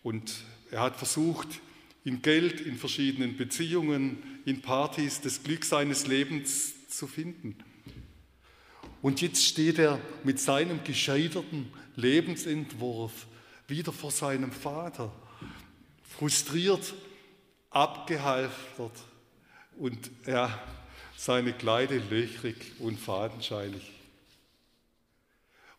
Und 0.03 0.43
er 0.71 0.81
hat 0.81 0.97
versucht, 0.97 1.61
in 2.03 2.23
Geld, 2.23 2.61
in 2.61 2.77
verschiedenen 2.77 3.37
Beziehungen, 3.37 4.17
in 4.45 4.61
Partys 4.61 5.21
das 5.21 5.43
Glück 5.43 5.63
seines 5.65 6.07
Lebens 6.07 6.87
zu 6.89 7.05
finden. 7.05 7.55
Und 9.03 9.21
jetzt 9.21 9.45
steht 9.45 9.77
er 9.77 10.01
mit 10.23 10.39
seinem 10.39 10.83
gescheiterten 10.83 11.71
Lebensentwurf 11.95 13.27
wieder 13.67 13.91
vor 13.91 14.11
seinem 14.11 14.51
Vater 14.51 15.13
frustriert, 16.21 16.93
abgehalftert 17.71 18.91
und 19.79 19.97
ja, 20.27 20.61
seine 21.17 21.51
Kleider 21.51 21.95
löchrig 22.11 22.73
und 22.77 22.99
fadenscheinig. 22.99 23.91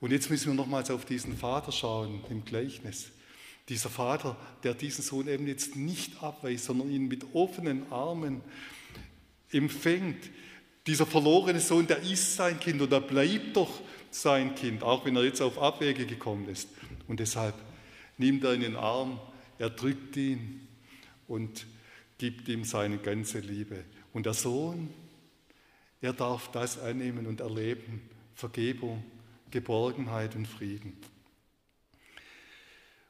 Und 0.01 0.11
jetzt 0.11 0.31
müssen 0.31 0.49
wir 0.49 0.55
nochmals 0.55 0.91
auf 0.91 1.05
diesen 1.05 1.39
Vater 1.39 1.71
schauen 1.71 2.25
im 2.29 2.45
Gleichnis. 2.45 3.13
Dieser 3.69 3.89
Vater, 3.89 4.37
der 4.65 4.75
diesen 4.75 5.05
Sohn 5.05 5.29
eben 5.29 5.47
jetzt 5.47 5.77
nicht 5.77 6.21
abweist, 6.21 6.65
sondern 6.65 6.91
ihn 6.91 7.07
mit 7.07 7.25
offenen 7.35 7.93
Armen 7.93 8.41
empfängt. 9.53 10.29
Dieser 10.89 11.07
verlorene 11.07 11.61
Sohn, 11.61 11.87
der 11.87 12.03
ist 12.03 12.35
sein 12.35 12.59
Kind 12.59 12.83
und 12.83 12.93
er 12.93 13.01
bleibt 13.01 13.55
doch 13.55 13.81
sein 14.11 14.57
Kind, 14.57 14.83
auch 14.83 15.05
wenn 15.05 15.15
er 15.15 15.23
jetzt 15.23 15.41
auf 15.41 15.63
Abwege 15.63 16.05
gekommen 16.05 16.49
ist. 16.49 16.69
Und 17.07 17.21
deshalb 17.21 17.55
nimmt 18.19 18.43
er 18.43 18.55
in 18.55 18.63
den 18.63 18.75
Arm 18.75 19.21
er 19.63 19.71
drückt 19.71 20.17
ihn 20.17 20.67
und 21.29 21.69
gibt 22.19 22.49
ihm 22.49 22.65
seine 22.65 22.99
ganze 22.99 23.39
Liebe. 23.39 23.85
Und 24.13 24.27
der 24.27 24.35
Sohn, 24.35 24.93
er 26.01 26.13
darf 26.13 26.51
das 26.51 26.81
annehmen 26.81 27.29
und 27.29 27.39
erleben. 27.41 28.03
Vergebung, 28.35 29.05
Geborgenheit 29.53 30.35
und 30.35 30.49
Frieden. 30.49 30.97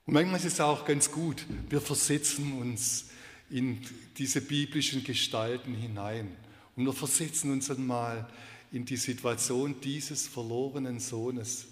Und 0.05 0.13
manchmal 0.13 0.41
ist 0.41 0.45
es 0.45 0.61
auch 0.61 0.85
ganz 0.85 1.11
gut, 1.11 1.47
wir 1.71 1.81
versetzen 1.81 2.53
uns 2.61 3.09
in 3.49 3.81
diese 4.19 4.43
biblischen 4.43 5.05
Gestalten 5.05 5.75
hinein. 5.75 6.37
Und 6.77 6.85
wir 6.85 6.93
versetzen 6.93 7.51
uns 7.51 7.71
einmal 7.71 8.29
in 8.73 8.85
die 8.85 8.99
Situation 8.99 9.81
dieses 9.81 10.29
verlorenen 10.29 11.01
Sohnes 11.01 11.69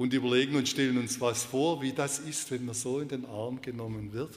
und 0.00 0.14
überlegen 0.14 0.56
und 0.56 0.66
stellen 0.66 0.96
uns 0.96 1.20
was 1.20 1.44
vor, 1.44 1.82
wie 1.82 1.92
das 1.92 2.20
ist, 2.20 2.50
wenn 2.50 2.64
man 2.64 2.74
so 2.74 3.00
in 3.00 3.08
den 3.08 3.26
Arm 3.26 3.60
genommen 3.60 4.14
wird. 4.14 4.34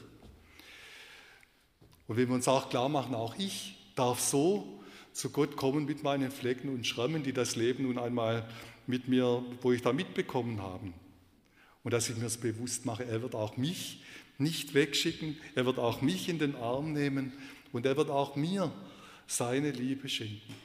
Und 2.06 2.18
wenn 2.18 2.28
wir 2.28 2.36
uns 2.36 2.50
auch 2.50 2.70
klar 2.70 2.90
machen, 2.90 3.16
auch 3.16 3.38
ich 3.38 3.78
darf 3.96 4.20
so 4.20 4.84
zu 5.14 5.30
Gott 5.30 5.56
kommen 5.56 5.86
mit 5.86 6.04
meinen 6.04 6.32
Flecken 6.32 6.68
und 6.68 6.86
Schrammen, 6.86 7.24
die 7.24 7.32
das 7.32 7.56
Leben 7.56 7.84
nun 7.84 7.98
einmal 7.98 8.46
mit 8.88 9.08
mir, 9.08 9.42
wo 9.62 9.72
ich 9.72 9.82
da 9.82 9.94
mitbekommen 9.94 10.62
habe. 10.62 10.92
Und 11.86 11.94
dass 11.94 12.10
ich 12.10 12.18
mir 12.18 12.24
das 12.24 12.36
bewusst 12.36 12.86
mache, 12.86 13.06
er 13.06 13.22
wird 13.22 13.34
auch 13.34 13.56
mich 13.56 14.02
nicht 14.38 14.74
wegschicken, 14.74 15.38
er 15.56 15.66
wird 15.66 15.80
auch 15.80 16.02
mich 16.02 16.28
in 16.28 16.40
den 16.40 16.58
Arm 16.58 16.92
nehmen 16.92 17.32
und 17.72 17.86
er 17.86 17.96
wird 17.96 18.10
auch 18.10 18.36
mir 18.36 18.70
seine 19.28 19.72
Liebe 19.72 20.10
schenken. 20.10 20.56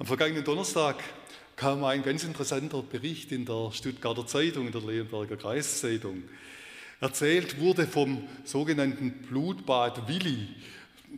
Am 0.00 0.06
vergangenen 0.06 0.42
Donnerstag 0.42 0.96
kam 1.56 1.84
ein 1.84 2.02
ganz 2.02 2.22
interessanter 2.22 2.82
Bericht 2.82 3.32
in 3.32 3.46
der 3.46 3.72
Stuttgarter 3.72 4.26
Zeitung, 4.26 4.66
in 4.66 4.72
der 4.72 4.82
Leonberger 4.82 5.38
Kreiszeitung. 5.38 6.22
Erzählt 7.00 7.58
wurde 7.58 7.86
vom 7.86 8.22
sogenannten 8.44 9.12
Blutbad 9.28 10.06
Willi. 10.06 10.48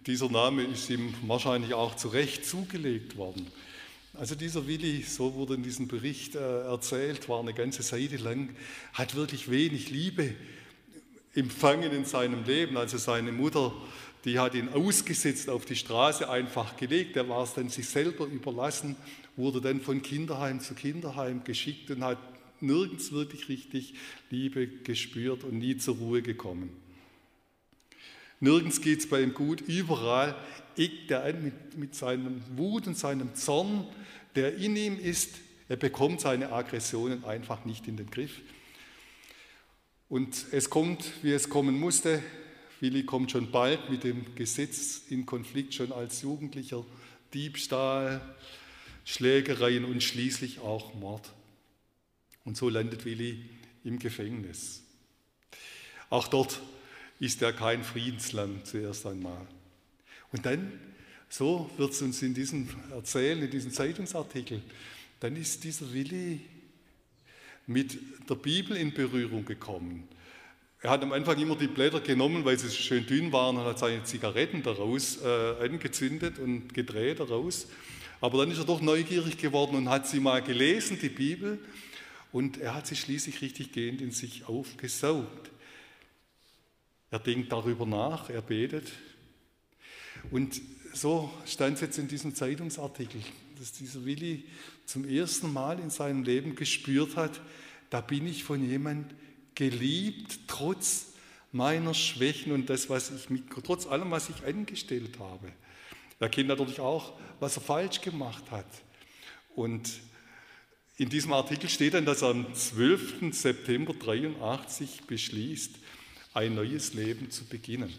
Dieser 0.07 0.31
Name 0.31 0.63
ist 0.63 0.91
ihm 0.91 1.13
wahrscheinlich 1.27 1.75
auch 1.75 1.97
zu 1.97 2.09
Recht 2.09 2.47
zugelegt 2.47 3.17
worden. 3.17 3.49
Also 4.15 4.37
dieser 4.37 4.67
Willi, 4.69 5.03
so 5.03 5.35
wurde 5.35 5.55
in 5.55 5.63
diesem 5.65 5.89
Bericht 5.89 6.37
äh, 6.37 6.63
erzählt, 6.63 7.29
war 7.29 7.41
eine 7.41 7.55
ganze 7.55 7.83
Seite 7.83 8.17
lang, 8.17 8.51
hat 8.93 9.17
wirklich 9.17 9.51
wenig 9.51 9.91
Liebe 9.91 10.35
empfangen 11.35 11.93
in 11.93 12.05
seinem 12.05 12.45
Leben. 12.45 12.77
Also 12.77 12.97
seine 12.97 13.33
Mutter, 13.33 13.73
die 14.25 14.39
hat 14.39 14.55
ihn 14.55 14.69
ausgesetzt, 14.69 15.49
auf 15.49 15.65
die 15.65 15.77
Straße 15.77 16.29
einfach 16.29 16.77
gelegt. 16.77 17.17
Er 17.17 17.29
war 17.29 17.45
es 17.45 17.55
dann 17.55 17.69
sich 17.69 17.89
selber 17.89 18.27
überlassen, 18.27 18.97
wurde 19.37 19.61
dann 19.61 19.81
von 19.81 20.03
Kinderheim 20.03 20.61
zu 20.61 20.75
Kinderheim 20.75 21.45
geschickt 21.45 21.91
und 21.91 22.03
hat 22.03 22.19
nirgends 22.61 23.13
wirklich 23.13 23.49
richtig 23.49 23.95
Liebe 24.31 24.67
gespürt 24.67 25.45
und 25.45 25.59
nie 25.59 25.77
zur 25.77 25.97
Ruhe 25.97 26.23
gekommen. 26.23 26.71
Nirgends 28.41 28.81
geht 28.81 29.01
es 29.01 29.09
bei 29.09 29.23
ihm 29.23 29.35
gut, 29.35 29.61
überall 29.63 30.37
eckt 30.77 31.11
er 31.11 31.25
an 31.25 31.43
mit, 31.43 31.77
mit 31.77 31.95
seinem 31.95 32.43
Wut 32.57 32.87
und 32.87 32.97
seinem 32.97 33.35
Zorn, 33.35 33.87
der 34.37 34.57
in 34.57 34.77
ihm 34.77 34.99
ist. 34.99 35.37
Er 35.69 35.77
bekommt 35.77 36.21
seine 36.21 36.53
Aggressionen 36.53 37.25
einfach 37.25 37.65
nicht 37.65 37.89
in 37.89 37.97
den 37.97 38.11
Griff. 38.11 38.41
Und 40.09 40.47
es 40.53 40.71
kommt, 40.71 41.13
wie 41.23 41.33
es 41.33 41.49
kommen 41.49 41.79
musste. 41.79 42.23
Willi 42.81 43.05
kommt 43.05 43.31
schon 43.31 43.51
bald 43.51 43.91
mit 43.91 44.05
dem 44.05 44.35
Gesetz 44.35 45.03
in 45.09 45.27
Konflikt, 45.27 45.75
schon 45.75 45.93
als 45.93 46.23
Jugendlicher. 46.23 46.85
Diebstahl, 47.35 48.21
Schlägereien 49.05 49.85
und 49.85 50.03
schließlich 50.03 50.61
auch 50.61 50.95
Mord. 50.95 51.33
Und 52.45 52.57
so 52.57 52.69
landet 52.69 53.05
Willi 53.05 53.45
im 53.85 53.99
Gefängnis. 53.99 54.83
Auch 56.11 56.29
dort 56.29 56.61
ist 57.21 57.43
er 57.43 57.53
kein 57.53 57.85
Friedensland 57.85 58.67
zuerst 58.67 59.07
einmal. 59.07 59.47
Und 60.33 60.47
dann, 60.47 60.73
so 61.29 61.71
wird 61.77 61.93
es 61.93 62.03
uns 62.03 62.23
in 62.23 62.35
diesem 62.35 62.69
Erzählen, 62.93 63.43
in 63.43 63.51
diesem 63.51 63.73
Zeitungsartikel, 63.73 64.63
dann 65.21 65.37
ist 65.37 65.65
dieser 65.65 65.93
Willi 65.93 66.41
mit 67.67 67.99
der 68.29 68.37
Bibel 68.37 68.77
in 68.77 68.95
Berührung 68.95 69.45
gekommen. 69.45 70.09
Er 70.81 70.91
hat 70.91 71.03
am 71.03 71.13
Anfang 71.13 71.37
immer 71.41 71.57
die 71.57 71.67
Blätter 71.67 72.01
genommen, 72.01 72.45
weil 72.45 72.57
sie 72.57 72.71
schön 72.71 73.05
dünn 73.05 73.33
waren 73.33 73.57
und 73.57 73.65
hat 73.65 73.81
seine 73.81 74.05
Zigaretten 74.05 74.63
daraus 74.63 75.21
äh, 75.21 75.65
angezündet 75.65 76.39
und 76.39 76.73
gedreht 76.73 77.19
daraus. 77.19 77.67
Aber 78.21 78.39
dann 78.39 78.53
ist 78.53 78.59
er 78.59 78.65
doch 78.65 78.81
neugierig 78.81 79.39
geworden 79.39 79.77
und 79.77 79.89
hat 79.89 80.07
sie 80.07 80.21
mal 80.21 80.41
gelesen, 80.41 80.99
die 81.01 81.09
Bibel, 81.09 81.59
und 82.31 82.59
er 82.59 82.75
hat 82.75 82.87
sie 82.87 82.95
schließlich 82.95 83.41
richtig 83.41 83.73
gehend 83.73 84.01
in 84.01 84.13
sich 84.13 84.47
aufgesaugt. 84.47 85.51
Er 87.11 87.19
denkt 87.19 87.51
darüber 87.51 87.87
nach, 87.87 88.31
er 88.31 88.43
betet. 88.43 88.93
Und 90.31 90.61
so 90.93 91.33
stand 91.47 91.77
es 91.77 91.81
jetzt 91.81 91.99
in 91.99 92.07
diesem 92.07 92.35
Zeitungsartikel, 92.35 93.23
dass 93.59 93.73
dieser 93.73 94.05
Willi 94.05 94.45
zum 94.85 95.09
ersten 95.09 95.53
Mal 95.53 95.81
in 95.81 95.91
seinem 95.91 96.23
Leben 96.23 96.55
gespürt 96.55 97.17
hat, 97.17 97.41
da 97.91 98.01
bin 98.01 98.27
ich 98.27 98.45
von 98.45 98.63
jemand 98.69 99.13
geliebt, 99.59 100.39
trotz 100.47 101.07
meiner 101.51 101.93
Schwächen 101.93 102.53
und 102.53 102.71
das, 102.71 102.89
was 102.89 103.11
ich 103.11 103.29
mit, 103.29 103.43
trotz 103.65 103.89
allem, 103.89 104.13
was 104.13 104.31
ich 104.31 104.45
angestellt 104.47 105.19
habe. 105.19 105.53
Er 106.21 106.29
kennt 106.29 106.49
natürlich 106.49 106.79
auch, 106.79 107.13
was 107.41 107.57
er 107.57 107.63
falsch 107.63 108.01
gemacht 108.01 108.53
hat. 108.53 108.69
Und 109.57 109.91
in 110.97 111.09
diesem 111.09 111.33
Artikel 111.33 111.69
steht 111.69 111.95
dann, 111.95 112.05
dass 112.05 112.23
er 112.23 112.29
am 112.29 112.55
12. 112.55 113.35
September 113.35 113.95
83 113.95 115.03
beschließt, 115.09 115.75
ein 116.35 116.55
neues 116.55 116.95
Leben 116.95 117.33
zu 117.33 117.45
beginnen. 117.45 117.93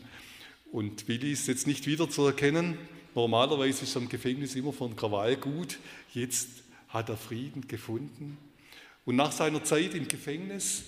Und 0.71 1.09
Willi 1.09 1.33
ist 1.33 1.47
jetzt 1.49 1.67
nicht 1.67 1.87
wieder 1.87 2.09
zu 2.09 2.25
erkennen. 2.25 2.77
Normalerweise 3.15 3.83
ist 3.83 3.95
er 3.97 4.01
im 4.01 4.07
Gefängnis 4.07 4.55
immer 4.55 4.71
von 4.71 4.95
Krawall 4.95 5.35
gut. 5.35 5.77
Jetzt 6.13 6.47
hat 6.87 7.09
er 7.09 7.17
Frieden 7.17 7.67
gefunden. 7.67 8.37
Und 9.03 9.17
nach 9.17 9.33
seiner 9.33 9.63
Zeit 9.65 9.93
im 9.93 10.07
Gefängnis 10.07 10.83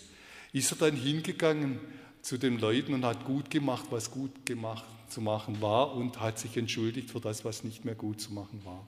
ist 0.53 0.71
er 0.71 0.77
dann 0.77 0.95
hingegangen 0.95 1.79
zu 2.21 2.37
den 2.37 2.59
Leuten 2.59 2.93
und 2.93 3.05
hat 3.05 3.25
gut 3.25 3.49
gemacht, 3.49 3.85
was 3.89 4.11
gut 4.11 4.45
gemacht 4.45 4.85
zu 5.09 5.21
machen 5.21 5.61
war 5.61 5.93
und 5.95 6.19
hat 6.19 6.39
sich 6.39 6.55
entschuldigt 6.57 7.09
für 7.09 7.19
das, 7.19 7.43
was 7.43 7.63
nicht 7.63 7.85
mehr 7.85 7.95
gut 7.95 8.21
zu 8.21 8.33
machen 8.33 8.61
war. 8.63 8.87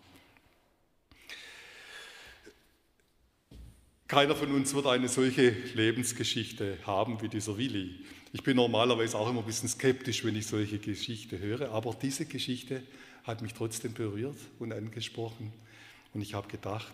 Keiner 4.07 4.35
von 4.35 4.51
uns 4.51 4.73
wird 4.75 4.85
eine 4.85 5.07
solche 5.07 5.49
Lebensgeschichte 5.73 6.77
haben 6.85 7.21
wie 7.21 7.29
dieser 7.29 7.57
Willi. 7.57 8.05
Ich 8.31 8.43
bin 8.43 8.57
normalerweise 8.57 9.17
auch 9.17 9.29
immer 9.29 9.39
ein 9.39 9.45
bisschen 9.45 9.69
skeptisch, 9.69 10.23
wenn 10.23 10.35
ich 10.35 10.45
solche 10.45 10.77
Geschichte 10.77 11.39
höre, 11.39 11.71
aber 11.71 11.95
diese 11.99 12.25
Geschichte 12.25 12.83
hat 13.23 13.41
mich 13.41 13.53
trotzdem 13.53 13.93
berührt 13.93 14.37
und 14.59 14.71
angesprochen. 14.73 15.51
Und 16.13 16.21
ich 16.21 16.33
habe 16.33 16.47
gedacht, 16.47 16.93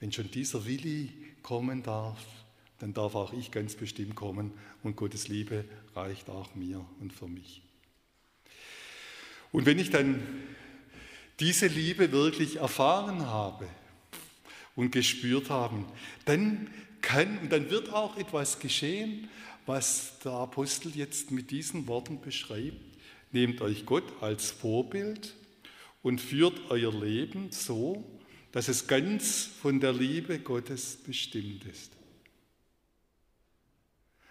wenn 0.00 0.12
schon 0.12 0.30
dieser 0.30 0.64
Willi 0.64 1.12
kommen 1.42 1.82
darf, 1.82 2.24
dann 2.78 2.94
darf 2.94 3.14
auch 3.14 3.32
ich 3.32 3.50
ganz 3.50 3.74
bestimmt 3.74 4.14
kommen 4.14 4.52
und 4.82 4.96
Gottes 4.96 5.28
Liebe 5.28 5.64
reicht 5.94 6.30
auch 6.30 6.54
mir 6.54 6.84
und 7.00 7.12
für 7.12 7.28
mich. 7.28 7.62
Und 9.50 9.66
wenn 9.66 9.78
ich 9.78 9.90
dann 9.90 10.22
diese 11.40 11.66
Liebe 11.66 12.12
wirklich 12.12 12.56
erfahren 12.56 13.26
habe 13.26 13.66
und 14.76 14.92
gespürt 14.92 15.50
habe, 15.50 15.84
dann 16.24 16.68
kann 17.00 17.38
und 17.38 17.52
dann 17.52 17.70
wird 17.70 17.92
auch 17.92 18.16
etwas 18.16 18.58
geschehen, 18.58 19.28
was 19.66 20.18
der 20.24 20.32
Apostel 20.32 20.92
jetzt 20.94 21.30
mit 21.30 21.50
diesen 21.50 21.86
Worten 21.86 22.20
beschreibt. 22.20 22.80
Nehmt 23.32 23.60
euch 23.60 23.86
Gott 23.86 24.04
als 24.20 24.50
Vorbild 24.50 25.34
und 26.02 26.20
führt 26.20 26.70
euer 26.70 26.92
Leben 26.92 27.50
so, 27.50 28.04
dass 28.52 28.68
es 28.68 28.86
ganz 28.86 29.44
von 29.60 29.80
der 29.80 29.92
Liebe 29.92 30.38
Gottes 30.38 30.96
bestimmt 30.96 31.64
ist. 31.66 31.97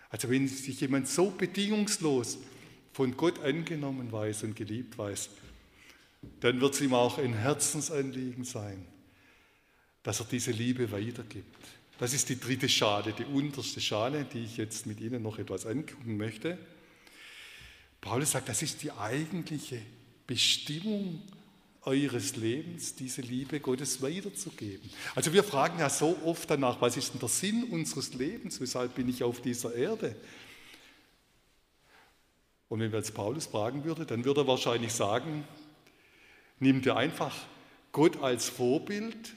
Also 0.10 0.30
wenn 0.30 0.48
sich 0.48 0.80
jemand 0.82 1.08
so 1.08 1.32
bedingungslos 1.32 2.38
von 2.93 3.15
Gott 3.17 3.39
angenommen 3.39 4.12
weiß 4.12 4.43
und 4.43 4.56
geliebt 4.56 4.98
weiß, 4.98 5.30
dann 6.39 6.62
wird 6.62 6.74
es 6.74 6.82
ihm 6.82 6.93
auch 6.93 7.17
ein 7.17 7.34
Herzensanliegen 7.34 8.43
sein, 8.43 8.86
dass 10.04 10.20
er 10.20 10.26
diese 10.26 10.52
Liebe 10.52 10.91
weitergibt. 10.91 11.56
Das 12.00 12.13
ist 12.13 12.30
die 12.30 12.39
dritte 12.39 12.70
Schale, 12.70 13.13
die 13.13 13.26
unterste 13.26 13.82
Schale, 13.82 14.26
die 14.26 14.43
ich 14.43 14.58
jetzt 14.58 14.86
mit 14.86 15.00
Ihnen 15.00 15.24
noch 15.24 15.39
etwas 15.39 15.65
angucken 15.65 16.17
möchte. 16.17 16.58
Paulus 18.02 18.32
sagt, 18.32 18.50
das 18.50 18.62
ist 18.62 18.84
die 18.84 18.91
eigentliche 18.91 19.82
Bestimmung 20.28 21.24
eures 21.88 22.36
Lebens, 22.36 22.95
diese 22.95 23.21
Liebe 23.21 23.62
Gottes 23.62 24.02
weiterzugeben. 24.02 24.89
Also 25.15 25.32
wir 25.32 25.43
fragen 25.43 25.80
ja 25.80 25.89
so 25.89 26.17
oft 26.26 26.50
danach, 26.50 26.82
was 26.82 26.97
ist 26.97 27.13
denn 27.13 27.19
der 27.19 27.30
Sinn 27.30 27.63
unseres 27.63 28.13
Lebens? 28.13 28.60
Weshalb 28.60 28.95
bin 28.95 29.08
ich 29.08 29.23
auf 29.23 29.41
dieser 29.41 29.73
Erde? 29.73 30.15
Und 32.67 32.82
wenn 32.82 32.91
wir 32.91 33.00
jetzt 33.00 33.13
Paulus 33.13 33.45
fragen 33.45 33.86
würden, 33.86 34.06
dann 34.06 34.26
würde 34.26 34.41
er 34.41 34.47
wahrscheinlich 34.47 34.91
sagen, 34.91 35.47
nimm 36.60 36.82
dir 36.82 36.97
einfach 36.97 37.34
Gott 37.93 38.21
als 38.21 38.50
Vorbild, 38.50 39.34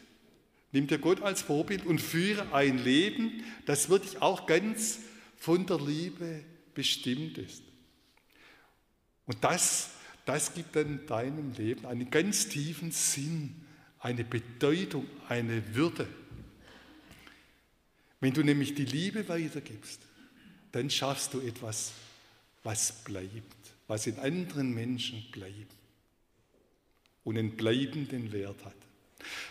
nimm 0.72 0.88
dir 0.88 0.98
Gott 0.98 1.22
als 1.22 1.42
Vorbild 1.42 1.86
und 1.86 2.00
führe 2.00 2.52
ein 2.52 2.78
Leben, 2.78 3.44
das 3.64 3.88
wirklich 3.88 4.20
auch 4.20 4.46
ganz 4.46 4.98
von 5.36 5.66
der 5.66 5.78
Liebe 5.78 6.44
bestimmt 6.74 7.38
ist. 7.38 7.62
Und 9.26 9.44
das 9.44 9.90
das 10.30 10.54
gibt 10.54 10.76
dann 10.76 11.04
deinem 11.06 11.52
Leben 11.54 11.86
einen 11.86 12.08
ganz 12.08 12.48
tiefen 12.48 12.92
Sinn, 12.92 13.52
eine 13.98 14.22
Bedeutung, 14.22 15.04
eine 15.28 15.74
Würde. 15.74 16.06
Wenn 18.20 18.32
du 18.32 18.44
nämlich 18.44 18.76
die 18.76 18.84
Liebe 18.84 19.28
weitergibst, 19.28 20.00
dann 20.70 20.88
schaffst 20.88 21.34
du 21.34 21.40
etwas, 21.40 21.90
was 22.62 22.92
bleibt, 23.02 23.56
was 23.88 24.06
in 24.06 24.20
anderen 24.20 24.72
Menschen 24.72 25.26
bleibt 25.32 25.74
und 27.24 27.36
einen 27.36 27.56
bleibenden 27.56 28.30
Wert 28.30 28.64
hat. 28.64 28.76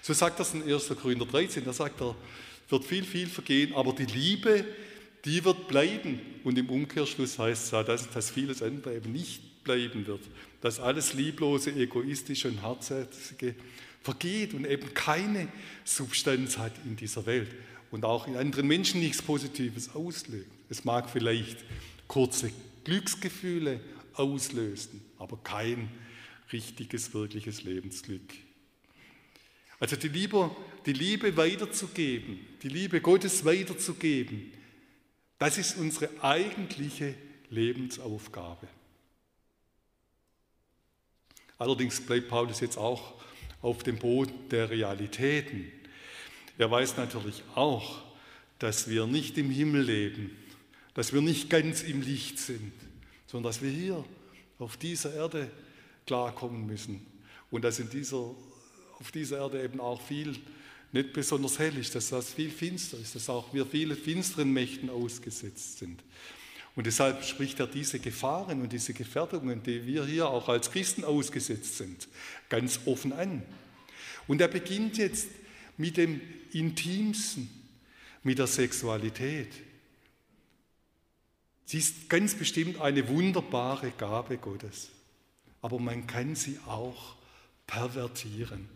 So 0.01 0.13
sagt 0.13 0.39
das 0.39 0.53
in 0.53 0.63
1. 0.63 0.95
Korinther 0.95 1.25
13, 1.25 1.65
da 1.65 1.73
sagt 1.73 1.99
er, 1.99 2.15
wird 2.69 2.85
viel, 2.85 3.03
viel 3.03 3.27
vergehen, 3.27 3.73
aber 3.73 3.91
die 3.91 4.05
Liebe, 4.05 4.63
die 5.25 5.43
wird 5.43 5.67
bleiben. 5.67 6.21
Und 6.45 6.57
im 6.57 6.69
Umkehrschluss 6.69 7.37
heißt 7.37 7.73
es 7.73 7.85
dass, 7.85 8.09
dass 8.09 8.31
vieles 8.31 8.63
andere 8.63 8.95
eben 8.95 9.11
nicht 9.11 9.49
bleiben 9.65 10.07
wird. 10.07 10.21
Dass 10.62 10.80
alles 10.80 11.13
Lieblose, 11.13 11.72
Egoistische 11.72 12.50
und 12.50 12.62
Herzherzige 12.62 13.56
vergeht 14.02 14.54
und 14.54 14.65
eben 14.65 14.93
keine 14.93 15.48
Substanz 15.84 16.58
hat 16.58 16.74
in 16.86 16.95
dieser 16.95 17.26
Welt 17.26 17.50
und 17.91 18.06
auch 18.06 18.28
in 18.28 18.36
anderen 18.36 18.67
Menschen 18.67 19.00
nichts 19.00 19.22
Positives 19.22 19.95
auslöst. 19.95 20.48
Es 20.69 20.84
mag 20.86 21.10
vielleicht 21.10 21.58
kurze 22.08 22.52
Glücksgefühle 22.84 23.80
auslösen, 24.13 25.02
aber 25.17 25.38
kein 25.38 25.89
richtiges, 26.52 27.13
wirkliches 27.13 27.63
Lebensglück. 27.63 28.34
Also 29.80 29.95
die 29.95 30.10
Liebe, 30.10 30.52
die 30.86 30.93
Liebe 30.93 31.36
weiterzugeben, 31.38 32.39
die 32.62 32.67
Liebe 32.67 33.02
Gottes 33.02 33.45
weiterzugeben, 33.45 34.52
das 35.38 35.58
ist 35.58 35.78
unsere 35.78 36.10
eigentliche 36.22 37.15
Lebensaufgabe. 37.50 38.67
Allerdings 41.60 42.00
bleibt 42.00 42.30
Paulus 42.30 42.62
jetzt 42.62 42.78
auch 42.78 43.13
auf 43.62 43.84
dem 43.84 43.98
Boden 43.98 44.34
der 44.50 44.69
Realitäten. 44.69 45.69
Er 46.58 46.72
weiß 46.72 46.95
natürlich 46.98 47.43
auch, 47.54 48.02
dass 48.60 48.89
wir 48.89 49.06
nicht 49.06 49.38
im 49.38 49.52
Himmel 49.52 49.84
leben, 49.84 50.36
dass 50.93 51.13
wir 51.13 51.22
nicht 51.22 51.50
ganz 51.50 51.84
im 51.84 52.02
Licht 52.02 52.39
sind, 52.39 52.72
sondern 53.28 53.52
dass 53.52 53.62
wir 53.62 53.69
hier 53.69 54.04
auf 54.58 54.78
dieser 54.78 55.13
Erde 55.13 55.52
klarkommen 56.06 56.65
müssen 56.65 57.06
und 57.52 57.63
dass 57.63 57.80
in 57.80 57.89
dieser, 57.89 58.34
auf 59.00 59.12
dieser 59.13 59.39
Erde 59.39 59.62
eben 59.62 59.82
auch 59.82 60.02
viel 60.02 60.36
nicht 60.91 61.13
besonders 61.13 61.60
hell 61.60 61.78
ist, 61.78 61.93
dass 61.93 62.10
das 62.10 62.34
viel 62.34 62.50
finster 62.50 62.98
ist, 62.98 63.15
dass 63.15 63.30
auch 63.30 63.54
wir 63.54 63.65
viele 63.65 63.95
finsteren 63.95 64.52
Mächten 64.52 64.89
ausgesetzt 64.89 65.80
sind. 65.80 66.02
Und 66.75 66.88
deshalb 66.88 67.23
spricht 67.23 67.60
er 67.60 67.67
diese 67.67 67.99
Gefahren 67.99 68.62
und 68.62 68.71
diese 68.71 68.93
Gefährdungen, 68.93 69.63
die 69.63 69.86
wir 69.86 70.05
hier 70.05 70.29
auch 70.29 70.47
als 70.49 70.71
Christen 70.71 71.03
ausgesetzt 71.03 71.77
sind, 71.77 72.08
ganz 72.47 72.82
offen 72.86 73.12
an. 73.12 73.43
Und 74.27 74.41
er 74.41 74.47
beginnt 74.47 74.97
jetzt 74.97 75.27
mit 75.77 75.97
dem 75.97 76.21
Intimsten, 76.51 77.49
mit 78.23 78.38
der 78.38 78.47
Sexualität. 78.47 79.49
Sie 81.65 81.77
ist 81.77 82.10
ganz 82.10 82.36
bestimmt 82.36 82.79
eine 82.82 83.08
wunderbare 83.08 83.91
Gabe 83.91 84.38
Gottes, 84.38 84.89
aber 85.62 85.79
man 85.79 86.08
kann 86.08 86.36
sie 86.36 86.60
auch 86.65 87.15
pervertieren, 87.67 88.67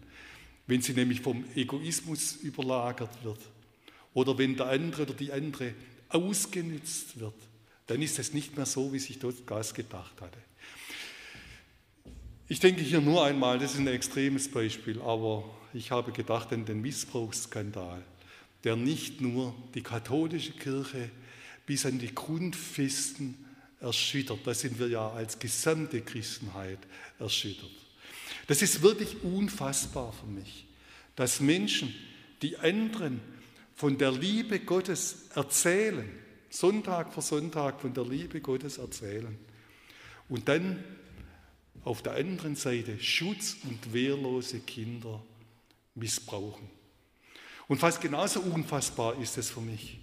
wenn 0.67 0.81
sie 0.81 0.93
nämlich 0.93 1.21
vom 1.21 1.43
Egoismus 1.55 2.35
überlagert 2.35 3.23
wird 3.23 3.39
oder 4.13 4.37
wenn 4.37 4.55
der 4.55 4.67
andere 4.67 5.03
oder 5.03 5.13
die 5.13 5.31
andere 5.31 5.73
ausgenützt 6.09 7.19
wird, 7.19 7.33
dann 7.87 8.01
ist 8.01 8.19
es 8.19 8.33
nicht 8.33 8.55
mehr 8.55 8.65
so, 8.65 8.93
wie 8.93 8.99
sich 8.99 9.19
Gas 9.45 9.73
gedacht 9.73 10.21
hatte. 10.21 10.37
Ich 12.47 12.59
denke 12.59 12.81
hier 12.81 13.01
nur 13.01 13.23
einmal, 13.23 13.57
das 13.57 13.73
ist 13.73 13.79
ein 13.79 13.87
extremes 13.87 14.49
Beispiel, 14.49 15.01
aber 15.01 15.43
ich 15.73 15.91
habe 15.91 16.11
gedacht 16.11 16.51
an 16.53 16.65
den 16.65 16.81
Missbrauchsskandal, 16.81 18.03
der 18.63 18.75
nicht 18.75 19.21
nur 19.21 19.55
die 19.73 19.81
katholische 19.81 20.51
Kirche 20.51 21.09
bis 21.65 21.85
an 21.85 21.99
die 21.99 22.13
Grundfesten 22.13 23.43
erschüttert, 23.79 24.39
da 24.45 24.53
sind 24.53 24.79
wir 24.79 24.87
ja 24.87 25.09
als 25.09 25.39
gesamte 25.39 26.01
Christenheit 26.01 26.79
erschüttert. 27.19 27.71
Das 28.47 28.61
ist 28.61 28.81
wirklich 28.81 29.23
unfassbar 29.23 30.13
für 30.13 30.27
mich, 30.27 30.65
dass 31.15 31.39
Menschen, 31.39 31.93
die 32.41 32.57
anderen 32.57 33.21
von 33.75 33.97
der 33.97 34.11
Liebe 34.11 34.59
Gottes 34.59 35.29
erzählen, 35.33 36.09
Sonntag 36.53 37.11
für 37.11 37.23
Sonntag 37.23 37.81
von 37.81 37.95
der 37.95 38.05
Liebe 38.05 38.39
Gottes 38.39 38.77
erzählen 38.77 39.39
und 40.29 40.47
dann 40.47 40.83
auf 41.83 42.03
der 42.03 42.13
anderen 42.13 42.55
Seite 42.55 42.99
schutz- 42.99 43.57
und 43.63 43.91
wehrlose 43.91 44.59
Kinder 44.59 45.23
missbrauchen. 45.95 46.69
Und 47.67 47.79
fast 47.79 48.01
genauso 48.01 48.39
unfassbar 48.39 49.19
ist 49.19 49.35
es 49.39 49.49
für 49.49 49.61
mich, 49.61 49.99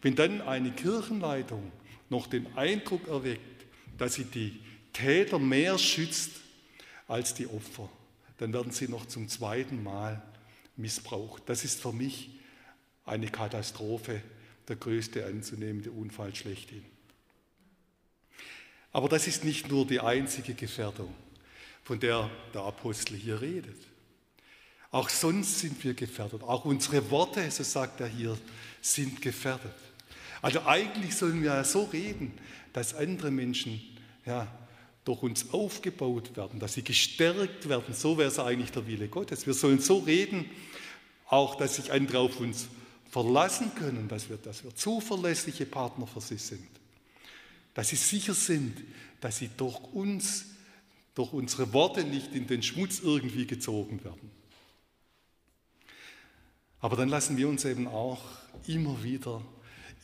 wenn 0.00 0.14
dann 0.14 0.40
eine 0.40 0.72
Kirchenleitung 0.72 1.70
noch 2.08 2.26
den 2.26 2.56
Eindruck 2.56 3.06
erweckt, 3.06 3.66
dass 3.98 4.14
sie 4.14 4.24
die 4.24 4.60
Täter 4.94 5.38
mehr 5.38 5.76
schützt 5.76 6.30
als 7.06 7.34
die 7.34 7.46
Opfer, 7.46 7.90
dann 8.38 8.54
werden 8.54 8.72
sie 8.72 8.88
noch 8.88 9.04
zum 9.04 9.28
zweiten 9.28 9.82
Mal 9.82 10.22
missbraucht. 10.74 11.42
Das 11.44 11.64
ist 11.64 11.82
für 11.82 11.92
mich 11.92 12.30
eine 13.04 13.28
Katastrophe, 13.28 14.22
der 14.68 14.76
größte 14.76 15.26
anzunehmende 15.26 15.90
Unfall 15.90 16.34
schlechthin. 16.34 16.84
Aber 18.92 19.08
das 19.08 19.26
ist 19.26 19.44
nicht 19.44 19.68
nur 19.70 19.86
die 19.86 20.00
einzige 20.00 20.54
Gefährdung, 20.54 21.14
von 21.82 21.98
der 21.98 22.30
der 22.52 22.62
Apostel 22.62 23.16
hier 23.16 23.40
redet. 23.40 23.78
Auch 24.90 25.08
sonst 25.08 25.60
sind 25.60 25.82
wir 25.82 25.94
gefährdet. 25.94 26.42
Auch 26.42 26.66
unsere 26.66 27.10
Worte, 27.10 27.50
so 27.50 27.62
sagt 27.62 28.00
er 28.00 28.08
hier, 28.08 28.36
sind 28.82 29.22
gefährdet. 29.22 29.74
Also 30.42 30.66
eigentlich 30.66 31.16
sollen 31.16 31.42
wir 31.42 31.54
ja 31.54 31.64
so 31.64 31.84
reden, 31.84 32.32
dass 32.74 32.94
andere 32.94 33.30
Menschen 33.30 33.80
ja, 34.26 34.46
durch 35.04 35.22
uns 35.22 35.50
aufgebaut 35.52 36.36
werden, 36.36 36.60
dass 36.60 36.74
sie 36.74 36.84
gestärkt 36.84 37.68
werden. 37.68 37.94
So 37.94 38.18
wäre 38.18 38.28
es 38.28 38.38
eigentlich 38.38 38.70
der 38.70 38.86
Wille 38.86 39.08
Gottes. 39.08 39.46
Wir 39.46 39.54
sollen 39.54 39.80
so 39.80 39.98
reden, 39.98 40.44
auch 41.26 41.54
dass 41.54 41.76
sich 41.76 41.90
andere 41.90 42.18
auf 42.18 42.38
uns 42.38 42.68
verlassen 43.12 43.74
können, 43.74 44.08
dass 44.08 44.30
wir, 44.30 44.38
dass 44.38 44.64
wir 44.64 44.74
zuverlässige 44.74 45.66
Partner 45.66 46.06
für 46.06 46.22
sie 46.22 46.38
sind. 46.38 46.66
Dass 47.74 47.90
sie 47.90 47.96
sicher 47.96 48.32
sind, 48.32 48.82
dass 49.20 49.36
sie 49.36 49.50
durch 49.54 49.78
uns, 49.92 50.46
durch 51.14 51.30
unsere 51.34 51.74
Worte 51.74 52.04
nicht 52.04 52.34
in 52.34 52.46
den 52.46 52.62
Schmutz 52.62 53.00
irgendwie 53.00 53.46
gezogen 53.46 54.02
werden. 54.02 54.30
Aber 56.80 56.96
dann 56.96 57.10
lassen 57.10 57.36
wir 57.36 57.48
uns 57.48 57.66
eben 57.66 57.86
auch 57.86 58.22
immer 58.66 59.04
wieder 59.04 59.42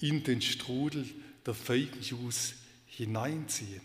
in 0.01 0.23
den 0.23 0.43
Strudel 0.43 1.09
der 1.47 1.55
Fake 1.55 2.11
News 2.11 2.57
hineinziehen. 2.85 3.81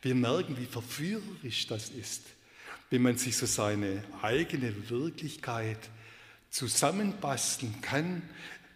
Wir 0.00 0.14
merken, 0.14 0.56
wie 0.58 0.64
verführerisch 0.64 1.66
das 1.66 1.90
ist, 1.90 2.22
wenn 2.88 3.02
man 3.02 3.18
sich 3.18 3.36
so 3.36 3.44
seine 3.44 4.02
eigene 4.22 4.88
Wirklichkeit 4.88 5.90
zusammenbasteln 6.56 7.82
kann, 7.82 8.22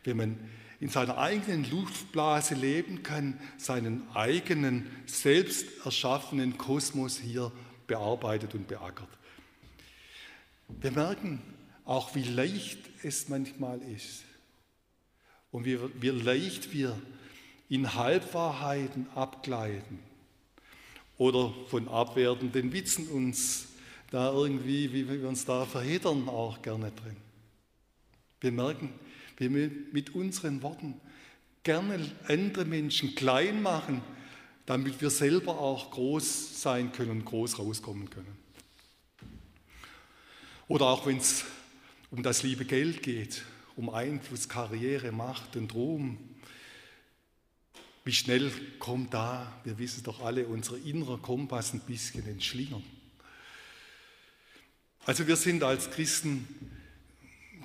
wenn 0.04 0.16
man 0.16 0.38
in 0.80 0.88
seiner 0.88 1.18
eigenen 1.18 1.68
Luftblase 1.70 2.54
leben 2.54 3.02
kann, 3.02 3.38
seinen 3.56 4.08
eigenen 4.14 4.90
selbst 5.06 5.66
erschaffenen 5.84 6.58
Kosmos 6.58 7.18
hier 7.18 7.52
bearbeitet 7.86 8.54
und 8.54 8.68
beackert. 8.68 9.08
Wir 10.80 10.90
merken, 10.90 11.40
auch 11.84 12.14
wie 12.14 12.22
leicht 12.22 12.78
es 13.02 13.28
manchmal 13.28 13.80
ist 13.82 14.24
und 15.50 15.64
wie, 15.64 15.78
wie 16.00 16.10
leicht 16.10 16.72
wir 16.72 16.96
in 17.68 17.94
Halbwahrheiten 17.94 19.06
abgleiten 19.14 19.98
oder 21.18 21.52
von 21.68 21.88
abwertenden 21.88 22.72
Witzen 22.72 23.08
uns 23.08 23.68
da 24.10 24.32
irgendwie, 24.32 24.92
wie 24.92 25.08
wir 25.08 25.28
uns 25.28 25.44
da 25.44 25.64
verheddern, 25.64 26.28
auch 26.28 26.60
gerne 26.62 26.90
drin. 26.90 27.29
Wir 28.40 28.52
merken, 28.52 28.92
wie 29.36 29.54
wir 29.54 29.70
mit 29.92 30.14
unseren 30.14 30.62
Worten 30.62 31.00
gerne 31.62 32.10
andere 32.28 32.64
Menschen 32.64 33.14
klein 33.14 33.62
machen, 33.62 34.02
damit 34.66 35.00
wir 35.00 35.10
selber 35.10 35.58
auch 35.58 35.90
groß 35.90 36.62
sein 36.62 36.92
können 36.92 37.10
und 37.10 37.24
groß 37.24 37.58
rauskommen 37.58 38.08
können. 38.08 38.36
Oder 40.68 40.86
auch 40.86 41.06
wenn 41.06 41.18
es 41.18 41.44
um 42.10 42.22
das 42.22 42.42
liebe 42.42 42.64
Geld 42.64 43.02
geht, 43.02 43.44
um 43.76 43.90
Einfluss, 43.90 44.48
Karriere, 44.48 45.12
Macht 45.12 45.56
und 45.56 45.74
Ruhm. 45.74 46.18
Wie 48.04 48.12
schnell 48.12 48.50
kommt 48.78 49.12
da, 49.12 49.52
wir 49.64 49.78
wissen 49.78 50.02
doch 50.04 50.20
alle, 50.20 50.46
unser 50.46 50.76
innerer 50.76 51.18
Kompass 51.18 51.72
ein 51.72 51.80
bisschen 51.80 52.26
ins 52.26 52.44
Schlingern. 52.44 52.82
Also 55.06 55.26
wir 55.26 55.36
sind 55.36 55.62
als 55.62 55.90
Christen, 55.90 56.46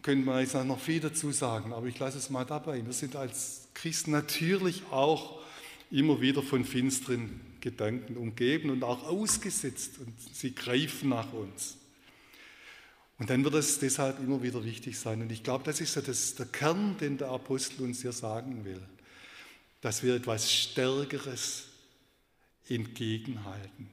können 0.05 0.23
wir 0.25 0.39
jetzt 0.39 0.53
noch 0.53 0.79
viel 0.79 0.99
dazu 0.99 1.31
sagen, 1.31 1.73
aber 1.73 1.87
ich 1.87 1.97
lasse 1.97 2.19
es 2.19 2.29
mal 2.29 2.45
dabei. 2.45 2.85
Wir 2.85 2.93
sind 2.93 3.15
als 3.15 3.69
Christen 3.73 4.11
natürlich 4.11 4.83
auch 4.91 5.41
immer 5.89 6.21
wieder 6.21 6.43
von 6.43 6.63
finsteren 6.63 7.41
Gedanken 7.59 8.15
umgeben 8.15 8.69
und 8.69 8.83
auch 8.83 9.03
ausgesetzt 9.07 9.93
und 9.97 10.13
sie 10.31 10.53
greifen 10.53 11.09
nach 11.09 11.33
uns. 11.33 11.77
Und 13.17 13.31
dann 13.31 13.43
wird 13.43 13.55
es 13.55 13.79
deshalb 13.79 14.19
immer 14.19 14.43
wieder 14.43 14.63
wichtig 14.63 14.99
sein. 14.99 15.23
Und 15.23 15.31
ich 15.31 15.41
glaube, 15.41 15.63
das 15.63 15.81
ist 15.81 15.95
ja 15.95 16.03
das, 16.03 16.35
der 16.35 16.45
Kern, 16.45 16.97
den 16.99 17.17
der 17.17 17.29
Apostel 17.29 17.81
uns 17.83 18.03
hier 18.03 18.11
sagen 18.11 18.63
will, 18.63 18.83
dass 19.81 20.03
wir 20.03 20.13
etwas 20.13 20.53
Stärkeres 20.53 21.63
entgegenhalten. 22.69 23.89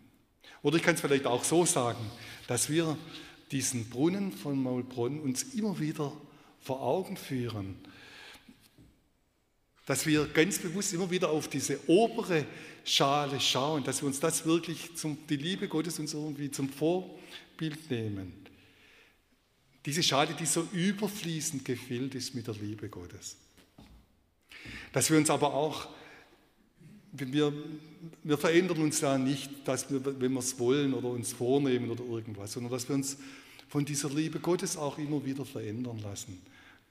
Oder 0.61 0.77
ich 0.77 0.83
kann 0.83 0.94
es 0.94 1.01
vielleicht 1.01 1.25
auch 1.25 1.42
so 1.42 1.64
sagen, 1.64 2.05
dass 2.48 2.68
wir 2.68 2.98
diesen 3.53 3.88
Brunnen 3.88 4.33
von 4.33 4.61
Maulbronn 4.61 5.21
uns 5.21 5.43
immer 5.55 5.79
wieder 5.79 6.12
vor 6.61 6.81
Augen 6.81 7.17
führen. 7.17 7.77
Dass 9.87 10.07
wir 10.07 10.27
ganz 10.27 10.59
bewusst 10.59 10.93
immer 10.95 11.11
wieder 11.11 11.31
auf 11.31 11.49
diese 11.49 11.79
obere 11.88 12.47
Schale 12.85 13.40
schauen, 13.40 13.85
dass 13.85 14.00
wir 14.03 14.07
uns 14.07 14.21
das 14.21 14.46
wirklich, 14.46 14.94
zum, 14.96 15.19
die 15.29 15.37
Liebe 15.37 15.69
Gottes 15.69 15.98
uns 15.98 16.15
irgendwie 16.15 16.50
zum 16.50 16.69
Vorbild 16.69 17.90
nehmen. 17.90 18.33
Diese 19.85 20.03
Schale, 20.03 20.35
die 20.35 20.46
so 20.46 20.67
überfließend 20.73 21.65
gefüllt 21.65 22.15
ist 22.15 22.35
mit 22.35 22.46
der 22.46 22.55
Liebe 22.55 22.88
Gottes. 22.88 23.37
Dass 24.92 25.11
wir 25.11 25.19
uns 25.19 25.29
aber 25.29 25.53
auch, 25.53 25.88
wir, 27.13 27.53
wir 28.23 28.38
verändern 28.38 28.79
uns 28.79 29.00
ja 29.00 29.19
nicht, 29.19 29.50
dass 29.67 29.90
wir, 29.90 30.05
wenn 30.21 30.33
wir 30.33 30.38
es 30.38 30.59
wollen 30.59 30.94
oder 30.94 31.09
uns 31.09 31.33
vornehmen 31.33 31.90
oder 31.90 32.05
irgendwas, 32.05 32.53
sondern 32.53 32.73
dass 32.73 32.88
wir 32.88 32.94
uns 32.94 33.19
von 33.73 33.87
dieser 33.87 34.10
Liebe 34.10 34.38
Gottes 34.38 34.77
auch 34.77 34.98
immer 34.98 35.25
wieder 35.25 35.46
verändern 35.46 35.98
lassen. 36.00 36.42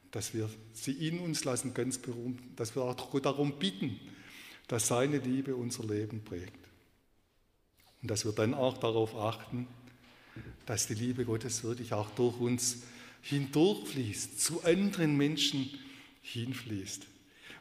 Dass 0.09 0.33
wir 0.33 0.49
sie 0.73 0.93
in 0.93 1.19
uns 1.19 1.43
lassen, 1.43 1.75
ganz 1.75 1.99
berühmt, 1.99 2.41
dass 2.55 2.75
wir 2.75 2.81
auch 2.81 3.19
darum 3.19 3.59
bitten, 3.59 3.99
dass 4.67 4.87
seine 4.87 5.19
Liebe 5.19 5.55
unser 5.55 5.83
Leben 5.83 6.23
prägt. 6.23 6.57
Und 8.01 8.09
dass 8.09 8.25
wir 8.25 8.31
dann 8.31 8.55
auch 8.55 8.79
darauf 8.79 9.15
achten, 9.15 9.67
dass 10.65 10.87
die 10.87 10.95
Liebe 10.95 11.23
Gottes 11.23 11.63
wirklich 11.63 11.93
auch 11.93 12.09
durch 12.15 12.39
uns 12.39 12.77
hindurchfließt, 13.21 14.41
zu 14.41 14.63
anderen 14.63 15.15
Menschen 15.15 15.69
hinfließt. 16.23 17.05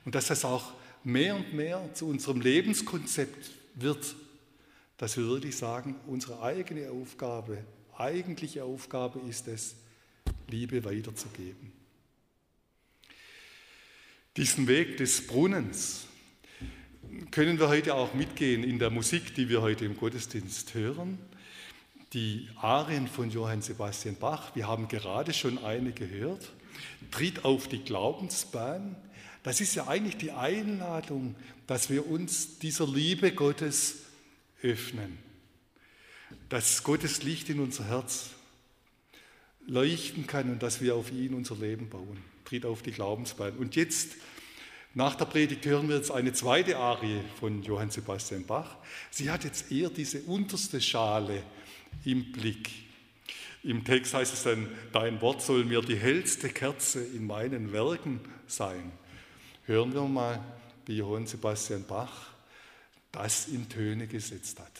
Und 0.06 0.14
dass 0.14 0.28
das 0.28 0.46
auch 0.46 0.72
mehr 1.04 1.36
und 1.36 1.52
mehr 1.52 1.90
zu 1.92 2.06
unserem 2.06 2.40
Lebenskonzept 2.40 3.50
wird, 3.74 4.14
dass 4.96 5.18
wir 5.18 5.26
wirklich 5.26 5.58
sagen, 5.58 5.96
unsere 6.06 6.40
eigene 6.40 6.90
Aufgabe, 6.90 7.58
eigentliche 8.01 8.64
Aufgabe 8.64 9.20
ist 9.28 9.46
es, 9.48 9.76
Liebe 10.48 10.84
weiterzugeben. 10.84 11.72
Diesen 14.36 14.66
Weg 14.66 14.96
des 14.96 15.26
Brunnens 15.26 16.07
können 17.30 17.59
wir 17.59 17.68
heute 17.68 17.94
auch 17.94 18.14
mitgehen 18.14 18.64
in 18.64 18.78
der 18.78 18.90
Musik, 18.90 19.34
die 19.34 19.48
wir 19.48 19.62
heute 19.62 19.84
im 19.84 19.96
Gottesdienst 19.96 20.74
hören 20.74 21.18
die 22.12 22.48
Arien 22.57 23.07
von 23.07 23.30
Johann 23.30 23.62
Sebastian 23.62 24.16
Bach, 24.16 24.55
wir 24.57 24.66
haben 24.66 24.88
gerade 24.88 25.32
schon 25.32 25.59
eine 25.59 25.92
gehört, 25.92 26.51
tritt 27.11 27.44
auf 27.44 27.68
die 27.68 27.84
Glaubensbahn. 27.84 28.96
Das 29.42 29.61
ist 29.61 29.74
ja 29.74 29.86
eigentlich 29.86 30.16
die 30.16 30.32
Einladung, 30.32 31.36
dass 31.66 31.88
wir 31.88 32.09
uns 32.09 32.59
dieser 32.59 32.86
Liebe 32.86 33.32
Gottes 33.32 34.01
öffnen, 34.62 35.18
dass 36.48 36.82
Gottes 36.82 37.22
Licht 37.22 37.48
in 37.48 37.60
unser 37.60 37.84
Herz 37.84 38.30
leuchten 39.66 40.26
kann 40.26 40.50
und 40.50 40.62
dass 40.62 40.80
wir 40.80 40.94
auf 40.94 41.12
ihn 41.12 41.34
unser 41.34 41.56
Leben 41.56 41.88
bauen. 41.88 42.18
Tritt 42.44 42.66
auf 42.66 42.82
die 42.82 42.90
Glaubensbahn. 42.90 43.56
Und 43.56 43.76
jetzt, 43.76 44.16
nach 44.94 45.14
der 45.14 45.26
Predigt, 45.26 45.64
hören 45.66 45.88
wir 45.88 45.96
jetzt 45.96 46.10
eine 46.10 46.32
zweite 46.32 46.76
Arie 46.76 47.20
von 47.38 47.62
Johann 47.62 47.90
Sebastian 47.90 48.44
Bach. 48.44 48.76
Sie 49.10 49.30
hat 49.30 49.44
jetzt 49.44 49.70
eher 49.70 49.90
diese 49.90 50.22
unterste 50.22 50.80
Schale 50.80 51.42
im 52.04 52.32
Blick. 52.32 52.70
Im 53.62 53.84
Text 53.84 54.14
heißt 54.14 54.32
es 54.32 54.42
dann, 54.42 54.68
dein 54.92 55.20
Wort 55.20 55.42
soll 55.42 55.64
mir 55.64 55.82
die 55.82 55.96
hellste 55.96 56.48
Kerze 56.48 57.04
in 57.04 57.26
meinen 57.26 57.72
Werken 57.72 58.20
sein. 58.46 58.90
Hören 59.66 59.92
wir 59.92 60.02
mal, 60.02 60.42
wie 60.86 60.96
Johann 60.96 61.26
Sebastian 61.26 61.84
Bach 61.84 62.30
das 63.12 63.48
in 63.48 63.68
Töne 63.68 64.06
gesetzt 64.06 64.58
hat. 64.58 64.72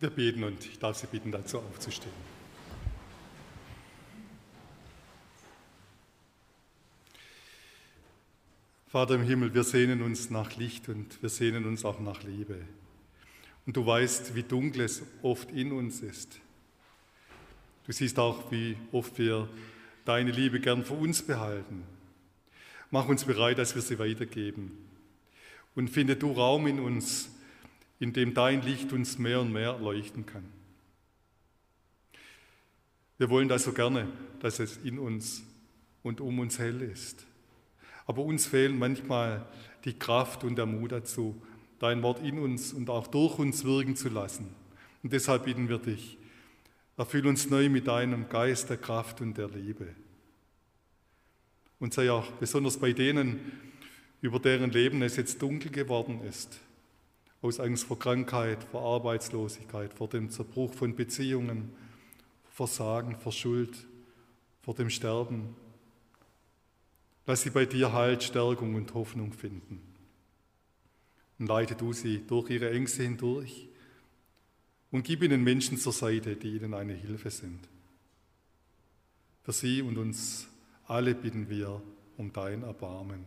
Wir 0.00 0.08
beten 0.08 0.44
und 0.44 0.64
ich 0.64 0.78
darf 0.78 0.96
Sie 0.96 1.06
bitten, 1.06 1.30
dazu 1.30 1.58
aufzustehen. 1.58 2.10
Vater 8.88 9.16
im 9.16 9.22
Himmel, 9.22 9.52
wir 9.52 9.62
sehnen 9.62 10.00
uns 10.00 10.30
nach 10.30 10.56
Licht 10.56 10.88
und 10.88 11.22
wir 11.22 11.28
sehnen 11.28 11.66
uns 11.66 11.84
auch 11.84 12.00
nach 12.00 12.22
Liebe. 12.22 12.56
Und 13.66 13.76
du 13.76 13.84
weißt, 13.84 14.34
wie 14.34 14.42
dunkel 14.42 14.80
es 14.80 15.02
oft 15.20 15.50
in 15.52 15.70
uns 15.70 16.00
ist. 16.00 16.40
Du 17.84 17.92
siehst 17.92 18.18
auch, 18.18 18.50
wie 18.50 18.78
oft 18.92 19.18
wir 19.18 19.50
deine 20.06 20.30
Liebe 20.30 20.60
gern 20.60 20.82
für 20.82 20.94
uns 20.94 21.20
behalten. 21.20 21.84
Mach 22.90 23.06
uns 23.06 23.26
bereit, 23.26 23.58
dass 23.58 23.74
wir 23.74 23.82
sie 23.82 23.98
weitergeben. 23.98 24.78
Und 25.74 25.90
finde 25.90 26.16
du 26.16 26.32
Raum 26.32 26.66
in 26.66 26.80
uns, 26.80 27.28
in 28.00 28.12
dem 28.12 28.34
dein 28.34 28.62
Licht 28.62 28.92
uns 28.92 29.18
mehr 29.18 29.40
und 29.40 29.52
mehr 29.52 29.78
leuchten 29.78 30.26
kann. 30.26 30.44
Wir 33.18 33.28
wollen 33.28 33.48
das 33.48 33.64
so 33.64 33.72
gerne, 33.72 34.08
dass 34.40 34.58
es 34.58 34.78
in 34.78 34.98
uns 34.98 35.42
und 36.02 36.22
um 36.22 36.38
uns 36.38 36.58
hell 36.58 36.80
ist. 36.80 37.26
Aber 38.06 38.22
uns 38.22 38.46
fehlen 38.46 38.78
manchmal 38.78 39.46
die 39.84 39.92
Kraft 39.92 40.42
und 40.42 40.56
der 40.56 40.64
Mut 40.64 40.92
dazu, 40.92 41.40
dein 41.78 42.02
Wort 42.02 42.22
in 42.22 42.38
uns 42.38 42.72
und 42.72 42.88
auch 42.88 43.06
durch 43.06 43.38
uns 43.38 43.64
wirken 43.64 43.94
zu 43.94 44.08
lassen. 44.08 44.48
Und 45.02 45.12
deshalb 45.12 45.44
bitten 45.44 45.68
wir 45.68 45.78
dich, 45.78 46.16
erfüll 46.96 47.26
uns 47.26 47.50
neu 47.50 47.68
mit 47.68 47.86
deinem 47.86 48.28
Geist 48.30 48.70
der 48.70 48.78
Kraft 48.78 49.20
und 49.20 49.36
der 49.36 49.48
Liebe. 49.48 49.94
Und 51.78 51.92
sei 51.92 52.10
auch 52.10 52.30
besonders 52.32 52.78
bei 52.78 52.92
denen, 52.92 53.40
über 54.22 54.38
deren 54.38 54.70
Leben 54.70 55.02
es 55.02 55.16
jetzt 55.16 55.40
dunkel 55.40 55.70
geworden 55.70 56.22
ist, 56.22 56.58
aus 57.42 57.60
Angst 57.60 57.84
vor 57.84 57.98
Krankheit, 57.98 58.62
vor 58.64 58.82
Arbeitslosigkeit, 58.82 59.94
vor 59.94 60.08
dem 60.08 60.30
Zerbruch 60.30 60.74
von 60.74 60.94
Beziehungen, 60.94 61.72
vor 62.44 62.66
Versagen, 62.66 63.16
vor 63.16 63.32
Schuld, 63.32 63.86
vor 64.62 64.74
dem 64.74 64.90
Sterben, 64.90 65.56
Lass 67.30 67.42
sie 67.42 67.50
bei 67.50 67.64
dir 67.64 67.92
Halt, 67.92 68.24
Stärkung 68.24 68.74
und 68.74 68.92
Hoffnung 68.92 69.32
finden. 69.32 69.80
Und 71.38 71.46
leite 71.46 71.76
du 71.76 71.92
sie 71.92 72.26
durch 72.26 72.50
ihre 72.50 72.72
Ängste 72.72 73.04
hindurch 73.04 73.68
und 74.90 75.04
gib 75.04 75.22
ihnen 75.22 75.44
Menschen 75.44 75.78
zur 75.78 75.92
Seite, 75.92 76.34
die 76.34 76.56
ihnen 76.56 76.74
eine 76.74 76.94
Hilfe 76.94 77.30
sind. 77.30 77.60
Für 79.44 79.52
sie 79.52 79.80
und 79.80 79.96
uns 79.96 80.48
alle 80.86 81.14
bitten 81.14 81.48
wir 81.48 81.80
um 82.16 82.32
dein 82.32 82.64
Erbarmen. 82.64 83.24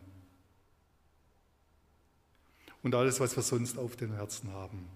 Und 2.83 2.95
alles, 2.95 3.19
was 3.19 3.35
wir 3.35 3.43
sonst 3.43 3.77
auf 3.77 3.95
den 3.95 4.13
Herzen 4.13 4.51
haben, 4.51 4.87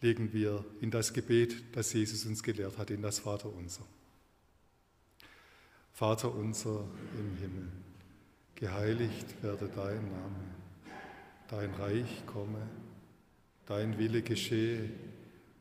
legen 0.00 0.32
wir 0.32 0.64
in 0.80 0.90
das 0.90 1.12
Gebet, 1.12 1.54
das 1.72 1.92
Jesus 1.92 2.26
uns 2.26 2.42
gelehrt 2.42 2.78
hat, 2.78 2.90
in 2.90 3.00
das 3.00 3.20
Vaterunser. 3.20 3.84
Vater 5.92 6.34
unser 6.34 6.84
im 7.18 7.36
Himmel, 7.38 7.68
geheiligt 8.54 9.42
werde 9.42 9.68
dein 9.68 10.02
Name, 10.10 10.44
dein 11.48 11.74
Reich 11.74 12.26
komme, 12.26 12.68
dein 13.66 13.98
Wille 13.98 14.22
geschehe, 14.22 14.90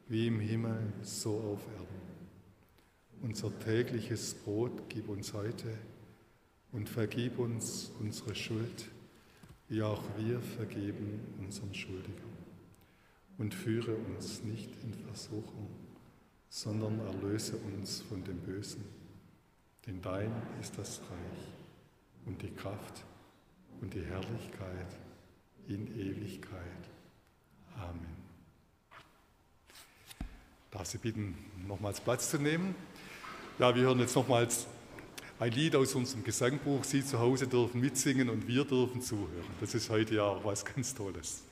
wie 0.08 0.28
im 0.28 0.40
Himmel, 0.40 0.94
so 1.02 1.40
auf 1.40 1.62
Erden. 1.74 1.88
Unser 3.24 3.58
tägliches 3.60 4.36
Brot 4.36 4.90
gib 4.90 5.10
uns 5.10 5.34
heute 5.34 5.76
und 6.72 6.88
vergib 6.88 7.40
uns 7.40 7.92
unsere 8.00 8.36
Schuld, 8.36 8.90
wie 9.70 9.82
auch 9.84 10.04
wir 10.18 10.40
vergeben 10.40 11.20
unseren 11.40 11.74
Schuldigern. 11.74 12.16
Und 13.38 13.54
führe 13.54 13.96
uns 13.96 14.44
nicht 14.44 14.70
in 14.84 14.94
Versuchung, 14.94 15.70
sondern 16.50 17.00
erlöse 17.00 17.58
uns 17.58 18.02
von 18.02 18.24
dem 18.24 18.40
Bösen 18.40 18.84
denn 19.88 20.02
dein 20.02 20.32
ist 20.62 20.78
das 20.78 21.00
Reich 21.00 21.48
und 22.26 22.42
die 22.42 22.52
Kraft 22.52 23.06
und 23.80 23.94
die 23.94 24.04
Herrlichkeit 24.04 24.98
in 25.70 25.88
Ewigkeit. 25.98 26.62
Amen. 27.78 28.18
Darf 30.72 30.88
Sie 30.88 30.98
bitten, 30.98 31.38
nochmals 31.66 32.02
Platz 32.02 32.30
zu 32.30 32.38
nehmen? 32.38 32.76
Ja, 33.60 33.74
wir 33.74 33.84
hören 33.84 34.00
jetzt 34.00 34.16
nochmals 34.16 34.68
ein 35.40 35.52
Lied 35.52 35.76
aus 35.76 35.94
unserem 35.96 36.24
Gesangbuch. 36.24 36.84
Sie 36.84 37.06
zu 37.06 37.20
Hause 37.20 37.48
dürfen 37.48 37.82
mitsingen 37.82 38.30
und 38.30 38.48
wir 38.48 38.66
dürfen 38.66 39.02
zuhören. 39.02 39.46
Das 39.62 39.74
ist 39.76 39.90
heute 39.90 40.16
ja 40.16 40.24
auch 40.24 40.44
was 40.44 40.66
ganz 40.66 40.94
Tolles. 40.94 41.47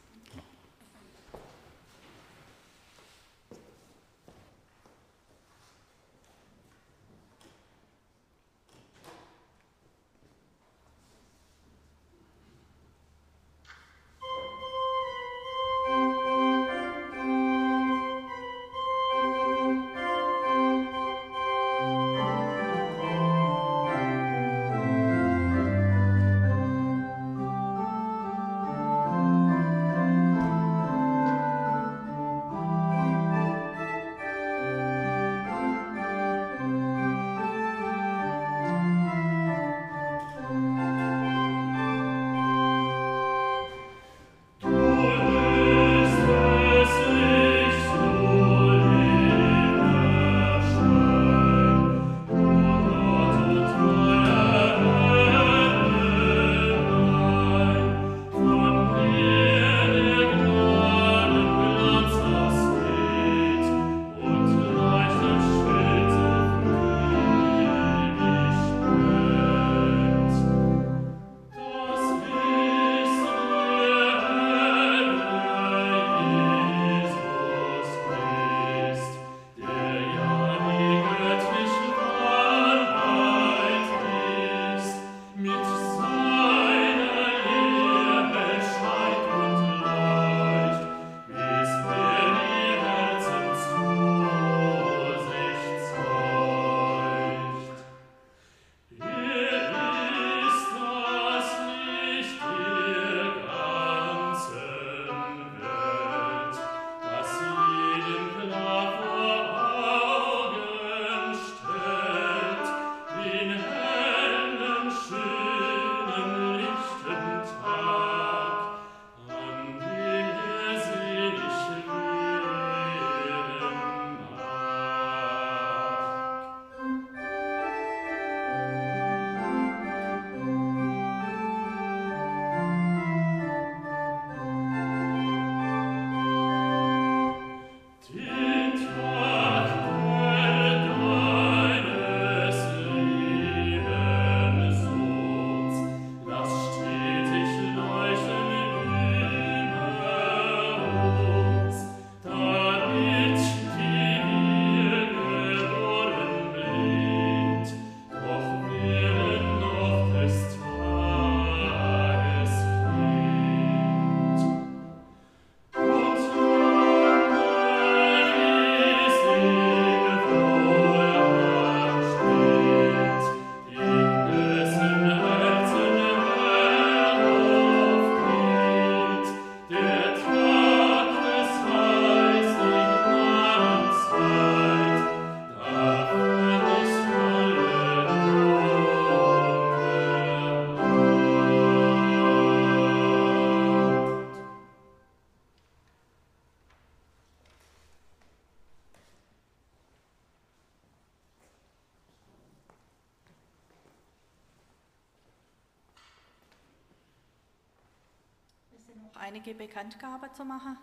Einige 209.26 209.56
Bekanntgaben 209.56 210.32
zu 210.36 210.46
machen. 210.46 210.78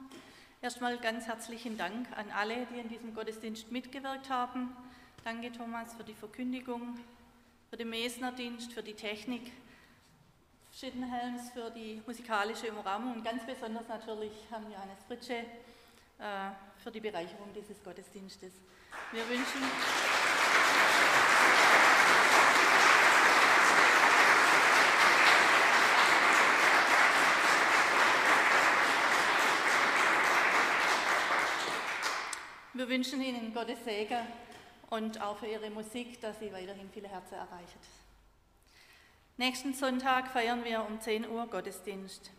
Erstmal 0.61 0.99
ganz 0.99 1.26
herzlichen 1.26 1.78
Dank 1.78 2.09
an 2.16 2.26
alle, 2.36 2.66
die 2.66 2.80
in 2.80 2.88
diesem 2.88 3.14
Gottesdienst 3.14 3.70
mitgewirkt 3.70 4.28
haben. 4.30 4.76
Danke 5.22 5.53
Thomas 5.53 5.95
für 5.95 6.03
die 6.03 6.14
Verkündigung, 6.14 6.99
für 7.70 7.76
den 7.76 7.90
Mesnerdienst, 7.90 8.72
für 8.72 8.82
die 8.82 8.95
Technik, 8.95 9.53
Schittenhelms 10.72 11.51
für 11.51 11.70
die 11.70 12.03
musikalische 12.05 12.72
Umrahmung 12.72 13.14
und 13.14 13.24
ganz 13.24 13.47
besonders 13.47 13.86
natürlich 13.86 14.32
Herrn 14.51 14.64
Johannes 14.64 14.99
Fritsche 15.07 15.34
äh, 15.34 16.51
für 16.82 16.90
die 16.90 17.01
Bereicherung 17.01 17.53
dieses 17.55 17.82
Gottesdienstes. 17.84 18.55
Wir 19.12 19.28
wünschen. 19.28 19.62
Wir 32.83 32.89
wünschen 32.89 33.22
Ihnen 33.22 33.55
Gottes 33.55 33.85
Segen 33.85 34.26
und 34.91 35.20
auch 35.22 35.37
für 35.37 35.47
Ihre 35.47 35.70
Musik, 35.70 36.20
dass 36.20 36.41
Sie 36.41 36.53
weiterhin 36.53 36.91
viele 36.93 37.07
Herzen 37.07 37.35
erreicht. 37.35 37.78
Nächsten 39.37 39.72
Sonntag 39.72 40.26
feiern 40.33 40.64
wir 40.64 40.85
um 40.85 41.01
10 41.01 41.28
Uhr 41.28 41.47
Gottesdienst. 41.47 42.33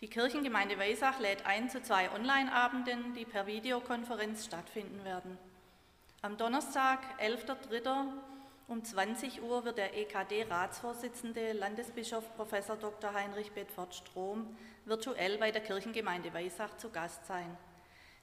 Die 0.00 0.08
Kirchengemeinde 0.08 0.78
Weisach 0.78 1.20
lädt 1.20 1.44
ein 1.44 1.68
zu 1.68 1.82
zwei 1.82 2.10
Online-Abenden, 2.10 3.12
die 3.12 3.26
per 3.26 3.46
Videokonferenz 3.46 4.46
stattfinden 4.46 5.04
werden. 5.04 5.36
Am 6.22 6.38
Donnerstag, 6.38 7.00
11.03. 7.20 8.06
um 8.68 8.82
20 8.82 9.42
Uhr 9.42 9.66
wird 9.66 9.76
der 9.76 9.94
EKD-Ratsvorsitzende 9.94 11.52
Landesbischof 11.52 12.34
Prof. 12.34 12.48
Dr. 12.80 13.12
Heinrich 13.12 13.52
Bedford 13.52 13.94
Strom 13.94 14.56
virtuell 14.86 15.36
bei 15.36 15.50
der 15.50 15.60
Kirchengemeinde 15.60 16.32
Weisach 16.32 16.78
zu 16.78 16.88
Gast 16.88 17.26
sein. 17.26 17.58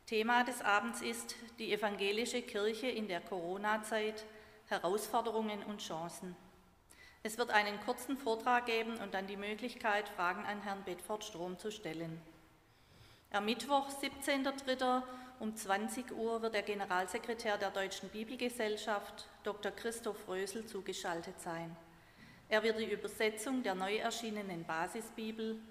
Thema 0.06 0.43
des 0.43 0.62
Abends 0.62 1.01
ist 1.01 1.36
die 1.60 1.72
evangelische 1.72 2.41
Kirche 2.41 2.88
in 2.88 3.08
der 3.08 3.22
Corona-Zeit, 3.22 4.26
Herausforderungen 4.68 5.64
und 5.64 5.82
Chancen. 5.82 6.36
Es 7.24 7.38
wird 7.38 7.51
einen 7.51 7.80
kurzen 7.80 8.18
Vortrag 8.18 8.66
geben 8.66 8.97
und 8.97 9.14
dann 9.14 9.28
die 9.28 9.38
Möglichkeit, 9.38 10.10
Fragen 10.10 10.43
an 10.45 10.62
Herrn 10.62 10.84
Bedford 10.84 11.24
Strom 11.24 11.58
zu 11.58 11.72
stellen. 11.72 12.22
Am 13.32 13.45
Mittwoch, 13.45 13.88
17.03. 13.89 15.04
um 15.39 15.56
20 15.56 16.12
Uhr 16.12 16.41
wird 16.41 16.54
der 16.54 16.64
Generalsekretär 16.64 17.58
der 17.58 17.72
Deutschen 17.72 18.10
Bibelgesellschaft, 18.10 19.30
Dr. 19.43 19.72
Christoph 19.72 20.28
Rösel, 20.28 20.66
zugeschaltet 20.66 21.39
sein. 21.39 21.74
Er 22.49 22.62
wird 22.62 22.78
die 22.78 22.91
Übersetzung 22.91 23.64
der 23.64 23.74
neu 23.74 23.95
erschienenen 23.95 24.66
Basisbibel 24.66 25.62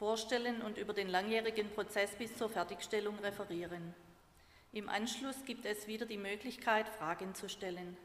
vorstellen 0.00 0.60
und 0.62 0.78
über 0.78 0.94
den 0.94 1.10
langjährigen 1.10 1.70
Prozess 1.70 2.16
bis 2.16 2.34
zur 2.34 2.48
Fertigstellung 2.48 3.18
referieren. 3.18 3.94
Im 4.72 4.88
Anschluss 4.88 5.44
gibt 5.44 5.66
es 5.66 5.86
wieder 5.86 6.06
die 6.06 6.16
Möglichkeit, 6.16 6.88
Fragen 6.88 7.34
zu 7.34 7.50
stellen. 7.50 7.98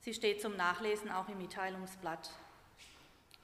Sie 0.00 0.12
steht 0.12 0.42
zum 0.42 0.58
Nachlesen 0.58 1.10
auch 1.10 1.30
im 1.30 1.38
Mitteilungsblatt. 1.38 2.28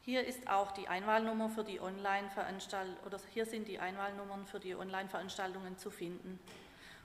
Hier 0.02 0.26
ist 0.26 0.50
auch 0.50 0.72
die 0.72 0.88
Einwahlnummer 0.88 1.48
für 1.48 1.64
die 1.64 1.80
Online-Veranstaltungen 1.80 2.98
oder 3.06 3.18
hier 3.32 3.46
sind 3.46 3.68
die 3.68 3.78
Einwahlnummern 3.78 4.44
für 4.44 4.60
die 4.60 4.74
Online-Veranstaltungen 4.74 5.78
zu 5.78 5.90
finden. 5.90 6.38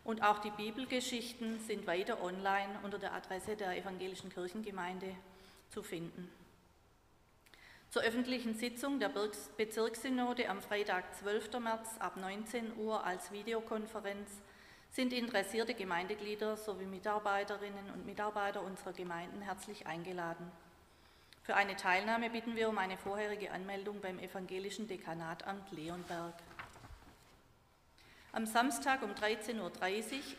Und 0.09 0.23
auch 0.23 0.39
die 0.39 0.49
Bibelgeschichten 0.49 1.59
sind 1.59 1.85
weiter 1.85 2.23
online 2.23 2.79
unter 2.81 2.97
der 2.97 3.13
Adresse 3.13 3.55
der 3.55 3.77
Evangelischen 3.77 4.31
Kirchengemeinde 4.31 5.15
zu 5.69 5.83
finden. 5.83 6.31
Zur 7.91 8.01
öffentlichen 8.01 8.55
Sitzung 8.55 8.99
der 8.99 9.11
Bezirkssynode 9.55 10.49
am 10.49 10.63
Freitag, 10.63 11.13
12. 11.19 11.59
März 11.59 11.89
ab 11.99 12.17
19 12.17 12.77
Uhr 12.77 13.05
als 13.05 13.31
Videokonferenz 13.31 14.31
sind 14.89 15.13
interessierte 15.13 15.75
Gemeindeglieder 15.75 16.57
sowie 16.57 16.87
Mitarbeiterinnen 16.87 17.91
und 17.93 18.07
Mitarbeiter 18.07 18.63
unserer 18.63 18.93
Gemeinden 18.93 19.43
herzlich 19.43 19.85
eingeladen. 19.85 20.51
Für 21.43 21.55
eine 21.55 21.75
Teilnahme 21.75 22.31
bitten 22.31 22.55
wir 22.55 22.69
um 22.69 22.79
eine 22.79 22.97
vorherige 22.97 23.51
Anmeldung 23.51 24.01
beim 24.01 24.17
Evangelischen 24.17 24.87
Dekanatamt 24.87 25.71
Leonberg. 25.71 26.33
Am 28.31 28.45
Samstag 28.45 29.01
um 29.01 29.09
13.30 29.09 29.59
Uhr 29.59 29.71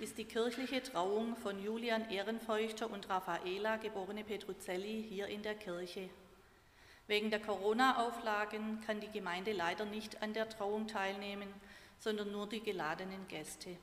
ist 0.01 0.17
die 0.17 0.25
kirchliche 0.25 0.81
Trauung 0.81 1.35
von 1.35 1.61
Julian 1.61 2.09
Ehrenfeuchter 2.09 2.89
und 2.89 3.09
Raffaela, 3.09 3.79
geborene 3.79 4.23
Petruzelli, 4.23 5.05
hier 5.09 5.27
in 5.27 5.43
der 5.43 5.57
Kirche. 5.57 6.09
Wegen 7.09 7.31
der 7.31 7.41
Corona-Auflagen 7.41 8.81
kann 8.87 9.01
die 9.01 9.11
Gemeinde 9.11 9.53
leider 9.53 9.87
nicht 9.87 10.23
an 10.23 10.33
der 10.33 10.49
Trauung 10.49 10.87
teilnehmen, 10.87 11.53
sondern 11.99 12.31
nur 12.31 12.49
die 12.49 12.63
geladenen 12.63 13.27
Gäste. 13.27 13.77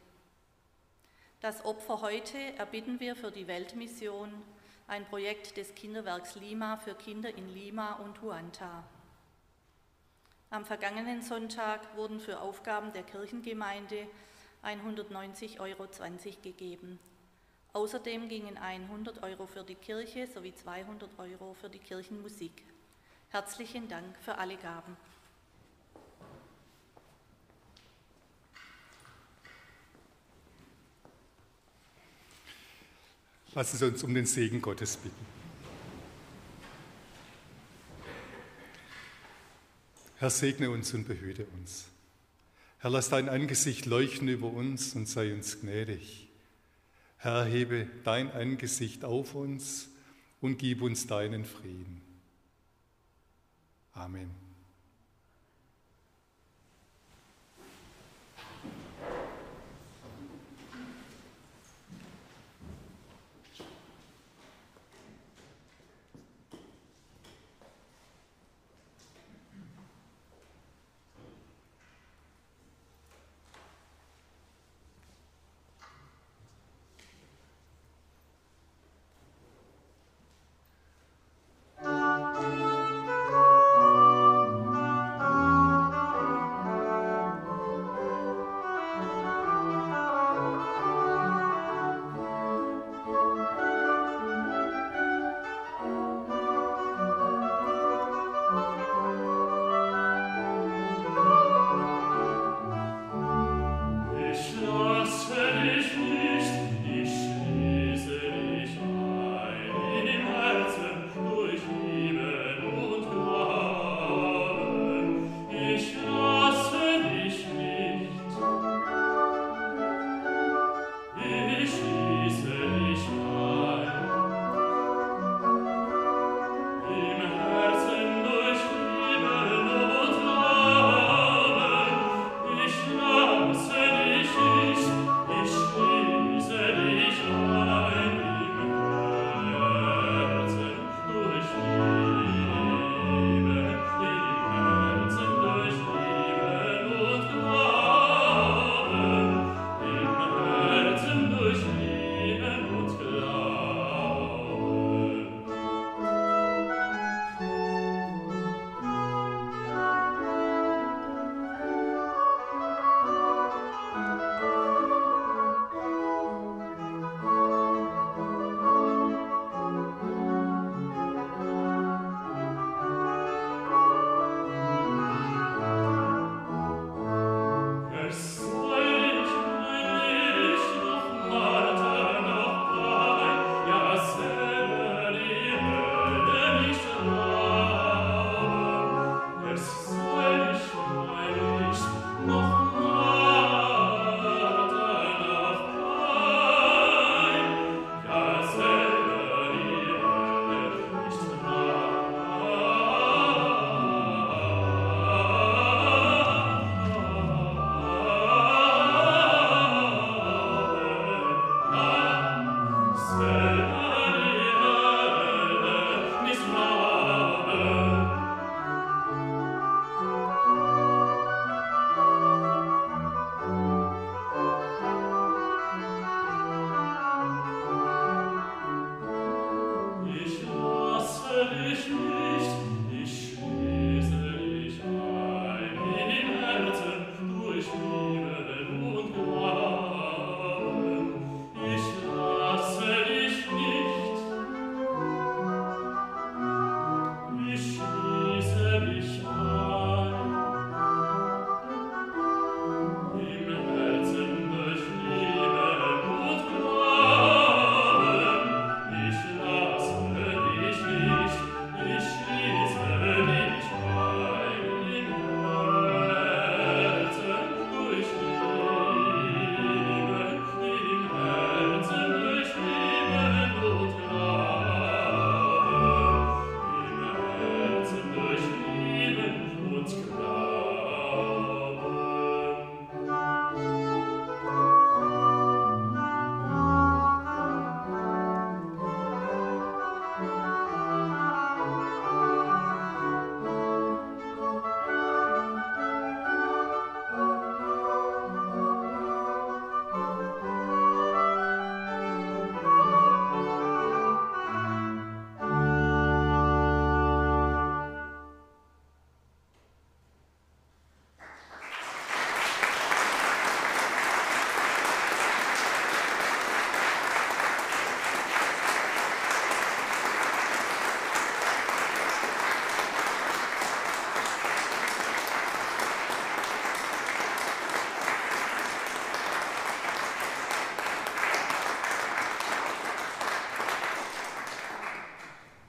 Das 1.41 1.65
Opfer 1.65 1.99
heute 1.99 2.37
erbitten 2.57 3.01
wir 3.01 3.13
für 3.17 3.29
die 3.29 3.47
Weltmission, 3.47 4.31
ein 4.87 5.03
Projekt 5.03 5.57
des 5.57 5.75
Kinderwerks 5.75 6.35
Lima 6.35 6.77
für 6.77 6.95
Kinder 6.95 7.35
in 7.35 7.53
Lima 7.53 7.95
und 7.95 8.21
Huanta. 8.21 8.85
Am 10.49 10.63
vergangenen 10.63 11.21
Sonntag 11.21 11.97
wurden 11.97 12.21
für 12.21 12.39
Aufgaben 12.39 12.93
der 12.93 13.03
Kirchengemeinde 13.03 14.07
190,20 14.63 15.59
Euro 15.59 15.87
gegeben. 16.41 16.99
Außerdem 17.73 18.29
gingen 18.29 18.57
100 18.57 19.23
Euro 19.23 19.45
für 19.45 19.63
die 19.63 19.75
Kirche 19.75 20.25
sowie 20.25 20.55
200 20.55 21.09
Euro 21.19 21.53
für 21.53 21.69
die 21.69 21.79
Kirchenmusik. 21.79 22.63
Herzlichen 23.29 23.89
Dank 23.89 24.17
für 24.21 24.37
alle 24.37 24.55
Gaben. 24.55 24.95
Lassen 33.53 33.77
Sie 33.77 33.85
uns 33.85 34.01
um 34.01 34.13
den 34.13 34.25
Segen 34.25 34.61
Gottes 34.61 34.95
bitten. 34.95 35.36
Herr, 40.17 40.29
segne 40.29 40.69
uns 40.69 40.93
und 40.93 41.07
behüte 41.07 41.45
uns. 41.45 41.85
Herr, 42.79 42.89
lass 42.89 43.09
dein 43.09 43.29
Angesicht 43.29 43.85
leuchten 43.85 44.27
über 44.27 44.47
uns 44.47 44.95
und 44.95 45.07
sei 45.07 45.33
uns 45.33 45.61
gnädig. 45.61 46.27
Herr, 47.17 47.45
hebe 47.45 47.87
dein 48.03 48.31
Angesicht 48.31 49.03
auf 49.03 49.35
uns 49.35 49.89
und 50.41 50.57
gib 50.57 50.81
uns 50.81 51.07
deinen 51.07 51.45
Frieden. 51.45 52.01
Amen. 53.93 54.46